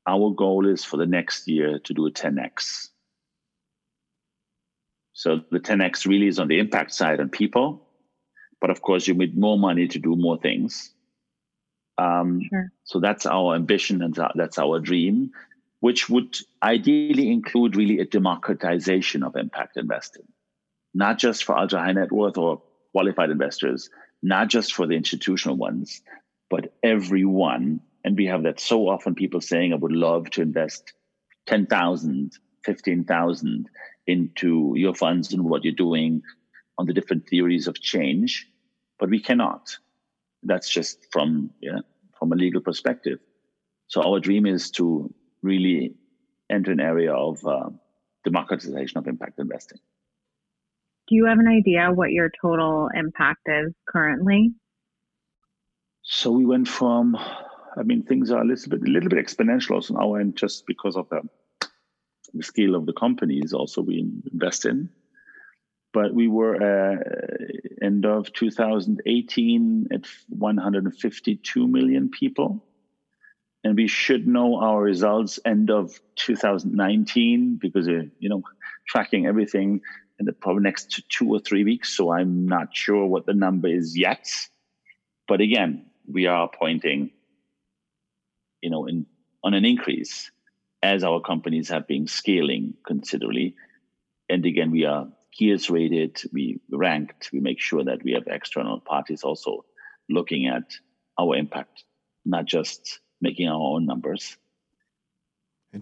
our 0.08 0.32
goal 0.32 0.68
is 0.68 0.86
for 0.86 0.98
the 0.98 1.06
next 1.06 1.48
year 1.48 1.80
to 1.80 1.94
do 1.94 2.06
a 2.06 2.12
10x. 2.12 2.90
So 5.14 5.42
the 5.52 5.60
10x 5.60 6.08
really 6.08 6.28
is 6.28 6.40
on 6.40 6.48
the 6.48 6.60
impact 6.60 6.94
side 6.94 7.20
on 7.20 7.30
people, 7.30 7.88
but 8.60 8.70
of 8.70 8.82
course 8.82 9.08
you 9.08 9.16
need 9.16 9.38
more 9.38 9.58
money 9.58 9.88
to 9.88 10.00
do 10.00 10.16
more 10.16 10.38
things. 10.38 10.94
Um, 12.02 12.42
sure. 12.50 12.72
So 12.84 13.00
that's 13.00 13.26
our 13.26 13.56
ambition 13.56 14.02
and 14.02 14.18
that's 14.36 14.58
our 14.58 14.80
dream, 14.80 15.32
which 15.80 16.10
would 16.10 16.38
ideally 16.64 17.32
include 17.32 17.76
really 17.76 18.00
a 18.00 18.06
democratization 18.06 19.24
of 19.24 19.36
impact 19.36 19.78
investing, 19.78 20.26
not 20.94 21.20
just 21.20 21.44
for 21.44 21.58
ultra 21.58 21.80
high 21.80 21.92
net 21.94 22.12
worth 22.12 22.38
or 22.38 22.62
qualified 22.92 23.30
investors, 23.30 23.90
not 24.24 24.48
just 24.50 24.74
for 24.74 24.88
the 24.88 24.96
institutional 24.96 25.58
ones, 25.58 26.02
but 26.50 26.74
everyone. 26.84 27.82
And 28.04 28.18
we 28.18 28.26
have 28.26 28.44
that 28.44 28.60
so 28.60 28.90
often 28.90 29.14
people 29.16 29.42
saying, 29.42 29.74
I 29.74 29.78
would 29.78 29.92
love 29.92 30.30
to 30.32 30.42
invest 30.42 30.94
10,000, 31.46 32.32
15,000 32.66 33.70
into 34.08 34.74
your 34.76 34.96
funds 34.96 35.34
and 35.34 35.46
what 35.46 35.64
you're 35.64 35.74
doing 35.74 36.24
on 36.78 36.88
the 36.88 36.94
different 36.94 37.28
theories 37.30 37.68
of 37.68 37.80
change, 37.80 38.48
but 38.98 39.10
we 39.10 39.20
cannot 39.20 39.78
that's 40.44 40.70
just 40.70 41.08
from 41.12 41.52
yeah, 41.62 41.80
from 42.22 42.32
a 42.32 42.36
legal 42.36 42.62
perspective. 42.62 43.18
So 43.88 44.04
our 44.04 44.20
dream 44.20 44.46
is 44.46 44.70
to 44.72 45.12
really 45.42 45.96
enter 46.52 46.72
an 46.72 46.80
area 46.80 47.14
of 47.14 47.44
uh, 47.46 47.72
democratization 48.24 49.00
of 49.00 49.08
impact 49.08 49.40
investing. 49.40 49.80
Do 51.08 51.16
you 51.16 51.26
have 51.26 51.40
an 51.40 51.48
idea 51.48 51.90
what 51.92 52.12
your 52.12 52.30
total 52.40 52.90
impact 52.94 53.42
is 53.48 53.74
currently? 53.90 54.52
So 56.04 56.30
we 56.30 56.46
went 56.46 56.68
from, 56.68 57.16
I 57.16 57.82
mean, 57.84 58.04
things 58.04 58.30
are 58.30 58.42
a 58.42 58.46
little 58.46 58.70
bit, 58.70 58.88
a 58.88 58.92
little 58.92 59.10
bit 59.10 59.26
exponential 59.26 59.90
on 59.90 59.98
our 59.98 60.20
end, 60.20 60.36
just 60.36 60.68
because 60.68 60.96
of 60.96 61.10
the, 61.10 61.22
the 62.36 62.44
scale 62.44 62.76
of 62.76 62.86
the 62.86 62.94
companies 62.94 63.52
also 63.52 63.82
we 63.82 64.22
invest 64.32 64.66
in 64.66 64.90
but 65.94 66.14
we 66.14 66.28
were 66.28 66.56
uh, 66.56 66.98
end 67.82 68.06
of 68.06 68.32
2018 68.34 69.88
at 69.92 70.06
152 70.30 71.68
million 71.68 72.10
people. 72.10 72.64
And 73.64 73.76
we 73.76 73.88
should 73.88 74.28
know 74.28 74.60
our 74.60 74.82
results 74.82 75.40
end 75.46 75.70
of 75.70 76.00
2019 76.16 77.60
because 77.62 77.88
uh, 77.88 78.04
you 78.20 78.30
know 78.30 78.44
tracking 78.88 79.28
everything 79.28 79.82
in 80.20 80.26
the 80.26 80.34
probably 80.34 80.64
next 80.64 81.04
two 81.10 81.30
or 81.30 81.40
three 81.40 81.64
weeks. 81.64 81.96
So 81.96 82.12
i'm 82.12 82.48
not 82.48 82.76
sure 82.76 83.06
what 83.06 83.26
the 83.26 83.34
number 83.34 83.68
is 83.68 83.98
yet. 83.98 84.28
But 85.28 85.42
again 85.42 85.86
we 86.08 86.26
are 86.26 86.50
pointing 86.50 87.12
you 88.62 88.72
know 88.72 88.88
in 88.88 89.06
on 89.44 89.54
an 89.54 89.66
increase 89.66 90.32
as 90.82 91.04
our 91.04 91.20
companies 91.20 91.70
have 91.70 91.88
been 91.88 92.08
scaling 92.08 92.74
considerably. 92.84 93.56
And 94.28 94.44
again 94.44 94.72
we 94.72 94.86
are 94.86 95.08
GIIRS 95.40 95.70
rated, 95.70 96.22
we 96.34 96.60
ranked, 96.70 97.30
we 97.32 97.40
make 97.40 97.60
sure 97.60 97.84
that 97.84 98.04
we 98.04 98.14
have 98.14 98.28
external 98.28 98.80
parties 98.80 99.24
also 99.24 99.66
looking 100.10 100.48
at 100.48 100.64
our 101.20 101.36
impact, 101.36 101.84
not 102.26 102.46
just 102.46 103.00
making 103.22 103.48
our 103.48 103.60
own 103.60 103.86
numbers. 103.86 104.38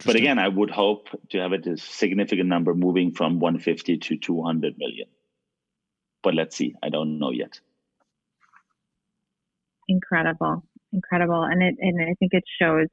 But 0.05 0.15
again, 0.15 0.37
I 0.37 0.47
would 0.47 0.69
hope 0.69 1.07
to 1.31 1.39
have 1.39 1.51
it 1.53 1.65
a 1.65 1.77
significant 1.77 2.47
number 2.47 2.75
moving 2.75 3.11
from 3.11 3.39
150 3.39 3.97
to 3.97 4.17
200 4.17 4.77
million. 4.77 5.07
But 6.21 6.35
let's 6.35 6.55
see. 6.55 6.75
I 6.83 6.89
don't 6.89 7.17
know 7.17 7.31
yet. 7.31 7.59
Incredible, 9.87 10.63
incredible, 10.93 11.43
and 11.43 11.63
it 11.63 11.75
and 11.79 11.99
I 12.01 12.13
think 12.19 12.33
it 12.33 12.43
shows 12.61 12.87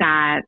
that 0.00 0.42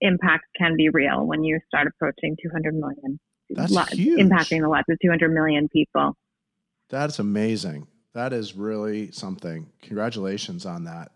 impact 0.00 0.44
can 0.56 0.76
be 0.76 0.88
real 0.88 1.26
when 1.26 1.44
you 1.44 1.60
start 1.68 1.86
approaching 1.86 2.36
200 2.42 2.74
million. 2.74 3.20
That's 3.50 3.92
huge. 3.92 4.20
Impacting 4.20 4.60
the 4.62 4.68
lives 4.68 4.86
of 4.88 4.98
200 5.00 5.32
million 5.32 5.68
people. 5.68 6.16
That's 6.88 7.18
amazing. 7.18 7.86
That 8.14 8.32
is 8.32 8.54
really 8.54 9.10
something. 9.12 9.66
Congratulations 9.82 10.64
on 10.66 10.84
that. 10.84 11.12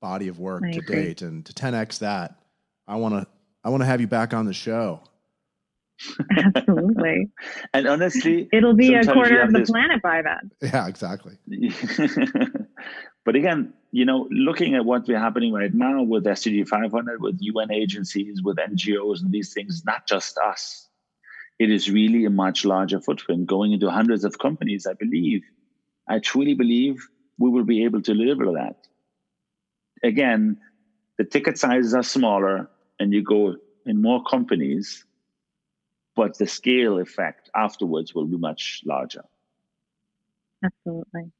body 0.00 0.28
of 0.28 0.38
work 0.38 0.62
I 0.64 0.70
to 0.72 0.78
agree. 0.78 0.94
date, 1.06 1.22
and 1.22 1.44
to 1.46 1.52
10x 1.52 1.98
that, 1.98 2.36
I 2.86 2.96
want 2.96 3.14
to 3.14 3.26
I 3.64 3.70
want 3.70 3.82
to 3.82 3.86
have 3.86 4.00
you 4.00 4.06
back 4.06 4.32
on 4.32 4.46
the 4.46 4.52
show. 4.54 5.00
Absolutely. 6.54 7.28
and 7.74 7.86
honestly, 7.88 8.48
It'll 8.52 8.74
be 8.74 8.94
a 8.94 9.02
Sometimes 9.02 9.14
quarter 9.14 9.40
of 9.42 9.52
the 9.52 9.58
this- 9.60 9.70
planet 9.70 10.00
by 10.00 10.22
then. 10.22 10.50
Yeah, 10.62 10.86
exactly. 10.86 11.36
but 13.24 13.34
again, 13.36 13.72
you 13.90 14.04
know, 14.04 14.28
looking 14.30 14.74
at 14.74 14.84
what's 14.84 15.08
we're 15.08 15.18
happening 15.18 15.52
right 15.52 15.72
now 15.74 16.02
with 16.02 16.24
SDG 16.24 16.68
500, 16.68 17.20
with 17.20 17.38
UN 17.40 17.72
agencies, 17.72 18.42
with 18.42 18.56
NGOs, 18.58 19.22
and 19.22 19.32
these 19.32 19.52
things, 19.52 19.82
not 19.84 20.06
just 20.06 20.38
us. 20.38 20.87
It 21.58 21.70
is 21.70 21.90
really 21.90 22.24
a 22.24 22.30
much 22.30 22.64
larger 22.64 23.00
footprint 23.00 23.46
going 23.46 23.72
into 23.72 23.90
hundreds 23.90 24.24
of 24.24 24.38
companies. 24.38 24.86
I 24.86 24.92
believe, 24.94 25.42
I 26.08 26.20
truly 26.20 26.54
believe 26.54 27.08
we 27.38 27.50
will 27.50 27.64
be 27.64 27.84
able 27.84 28.02
to 28.02 28.14
deliver 28.14 28.52
that. 28.52 28.86
Again, 30.02 30.58
the 31.16 31.24
ticket 31.24 31.58
sizes 31.58 31.94
are 31.94 32.02
smaller 32.02 32.70
and 33.00 33.12
you 33.12 33.22
go 33.22 33.56
in 33.86 34.00
more 34.02 34.22
companies, 34.22 35.04
but 36.14 36.38
the 36.38 36.46
scale 36.46 36.98
effect 36.98 37.50
afterwards 37.54 38.14
will 38.14 38.26
be 38.26 38.36
much 38.36 38.82
larger. 38.84 39.24
Absolutely. 40.64 41.32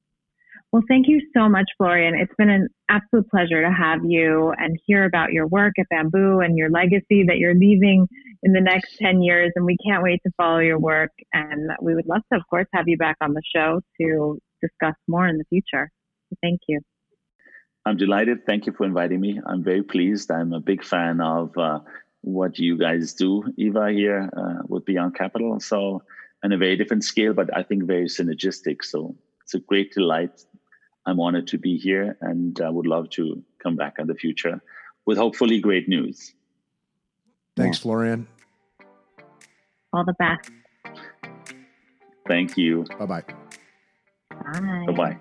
Well, 0.72 0.82
thank 0.86 1.08
you 1.08 1.20
so 1.34 1.48
much, 1.48 1.64
Florian. 1.78 2.14
It's 2.14 2.32
been 2.36 2.50
an 2.50 2.68
absolute 2.90 3.28
pleasure 3.30 3.62
to 3.62 3.72
have 3.72 4.00
you 4.04 4.52
and 4.58 4.78
hear 4.86 5.04
about 5.04 5.32
your 5.32 5.46
work 5.46 5.72
at 5.78 5.86
Bamboo 5.88 6.40
and 6.40 6.58
your 6.58 6.68
legacy 6.68 7.24
that 7.26 7.38
you're 7.38 7.54
leaving 7.54 8.06
in 8.42 8.52
the 8.52 8.60
next 8.60 8.98
10 8.98 9.22
years. 9.22 9.50
And 9.56 9.64
we 9.64 9.78
can't 9.84 10.02
wait 10.02 10.20
to 10.26 10.32
follow 10.36 10.58
your 10.58 10.78
work. 10.78 11.10
And 11.32 11.70
we 11.80 11.94
would 11.94 12.06
love 12.06 12.20
to, 12.30 12.38
of 12.38 12.42
course, 12.50 12.66
have 12.74 12.86
you 12.86 12.98
back 12.98 13.16
on 13.22 13.32
the 13.32 13.40
show 13.54 13.80
to 13.98 14.38
discuss 14.60 14.94
more 15.06 15.26
in 15.26 15.38
the 15.38 15.44
future. 15.48 15.90
Thank 16.42 16.60
you. 16.68 16.80
I'm 17.86 17.96
delighted. 17.96 18.44
Thank 18.44 18.66
you 18.66 18.72
for 18.72 18.84
inviting 18.84 19.22
me. 19.22 19.40
I'm 19.46 19.64
very 19.64 19.82
pleased. 19.82 20.30
I'm 20.30 20.52
a 20.52 20.60
big 20.60 20.84
fan 20.84 21.22
of 21.22 21.56
uh, 21.56 21.80
what 22.20 22.58
you 22.58 22.76
guys 22.76 23.14
do, 23.14 23.44
Eva, 23.56 23.90
here 23.90 24.28
uh, 24.36 24.62
with 24.66 24.84
Beyond 24.84 25.14
Capital. 25.14 25.60
So, 25.60 26.02
on 26.44 26.52
a 26.52 26.58
very 26.58 26.76
different 26.76 27.04
scale, 27.04 27.32
but 27.32 27.56
I 27.56 27.62
think 27.62 27.84
very 27.84 28.04
synergistic. 28.04 28.84
So, 28.84 29.16
it's 29.42 29.54
a 29.54 29.60
great 29.60 29.94
delight. 29.94 30.44
I'm 31.08 31.20
honored 31.20 31.46
to 31.48 31.58
be 31.58 31.78
here 31.78 32.18
and 32.20 32.60
I 32.60 32.68
would 32.68 32.86
love 32.86 33.08
to 33.10 33.42
come 33.62 33.76
back 33.76 33.94
in 33.98 34.06
the 34.06 34.14
future 34.14 34.60
with 35.06 35.16
hopefully 35.16 35.58
great 35.58 35.88
news. 35.88 36.34
Thanks, 37.56 37.78
Florian. 37.78 38.28
All 39.90 40.04
the 40.04 40.12
best. 40.12 40.50
Thank 42.26 42.58
you. 42.58 42.84
Bye 42.98 43.06
bye. 43.06 43.24
Bye. 44.30 44.84
Bye 44.86 44.92
bye. 44.92 45.18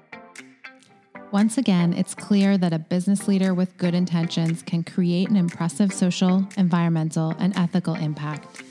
Once 1.31 1.57
again, 1.57 1.93
it's 1.93 2.13
clear 2.13 2.57
that 2.57 2.73
a 2.73 2.79
business 2.79 3.29
leader 3.29 3.53
with 3.53 3.77
good 3.77 3.93
intentions 3.93 4.61
can 4.61 4.83
create 4.83 5.29
an 5.29 5.37
impressive 5.37 5.93
social, 5.93 6.45
environmental, 6.57 7.33
and 7.39 7.55
ethical 7.57 7.95
impact. 7.95 8.61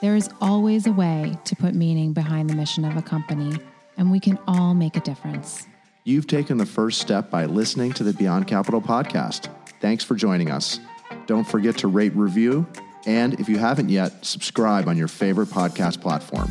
There 0.00 0.16
is 0.16 0.30
always 0.40 0.86
a 0.86 0.92
way 0.92 1.36
to 1.44 1.54
put 1.54 1.74
meaning 1.74 2.14
behind 2.14 2.48
the 2.48 2.54
mission 2.54 2.86
of 2.86 2.96
a 2.96 3.02
company, 3.02 3.58
and 3.98 4.10
we 4.10 4.20
can 4.20 4.38
all 4.46 4.72
make 4.72 4.96
a 4.96 5.00
difference. 5.00 5.66
You've 6.04 6.26
taken 6.26 6.58
the 6.58 6.66
first 6.66 7.00
step 7.00 7.30
by 7.30 7.44
listening 7.44 7.92
to 7.92 8.02
the 8.02 8.12
Beyond 8.12 8.48
Capital 8.48 8.82
podcast. 8.82 9.48
Thanks 9.80 10.02
for 10.02 10.16
joining 10.16 10.50
us. 10.50 10.80
Don't 11.26 11.44
forget 11.44 11.78
to 11.78 11.88
rate, 11.88 12.14
review, 12.16 12.66
and 13.06 13.38
if 13.38 13.48
you 13.48 13.58
haven't 13.58 13.88
yet, 13.88 14.24
subscribe 14.24 14.88
on 14.88 14.96
your 14.96 15.08
favorite 15.08 15.48
podcast 15.48 16.00
platform. 16.00 16.50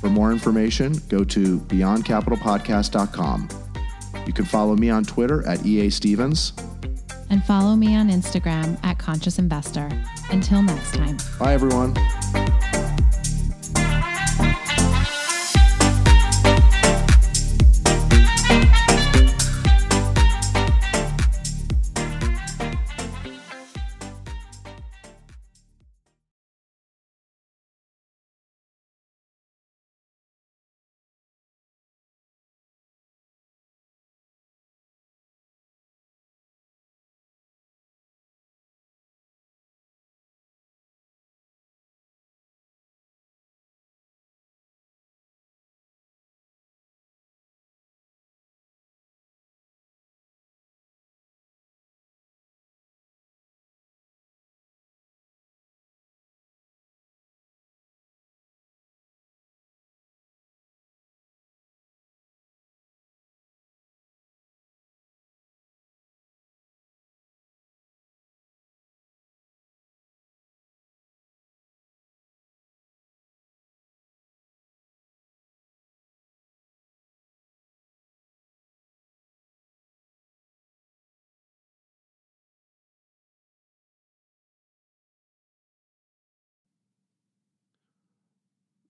For 0.00 0.08
more 0.08 0.32
information, 0.32 0.94
go 1.08 1.24
to 1.24 1.58
beyondcapitalpodcast.com. 1.60 3.48
You 4.26 4.32
can 4.32 4.44
follow 4.46 4.76
me 4.76 4.88
on 4.88 5.04
Twitter 5.04 5.46
at 5.46 5.64
EA 5.66 5.90
Stevens. 5.90 6.54
And 7.28 7.44
follow 7.44 7.76
me 7.76 7.94
on 7.96 8.08
Instagram 8.08 8.82
at 8.82 8.98
Conscious 8.98 9.38
Investor. 9.38 9.90
Until 10.30 10.62
next 10.62 10.94
time. 10.94 11.18
Bye, 11.38 11.52
everyone. 11.52 11.94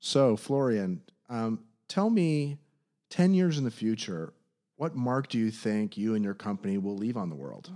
So, 0.01 0.37
Florian, 0.37 1.03
um, 1.29 1.61
tell 1.87 2.09
me 2.09 2.59
10 3.11 3.35
years 3.35 3.59
in 3.59 3.65
the 3.65 3.71
future, 3.71 4.33
what 4.77 4.97
mark 4.97 5.29
do 5.29 5.39
you 5.39 5.51
think 5.51 5.99
you 5.99 6.15
and 6.15 6.25
your 6.25 6.35
company 6.35 6.79
will 6.79 6.97
leave 6.97 7.19
on 7.19 7.29
the 7.29 7.37
world? 7.37 7.71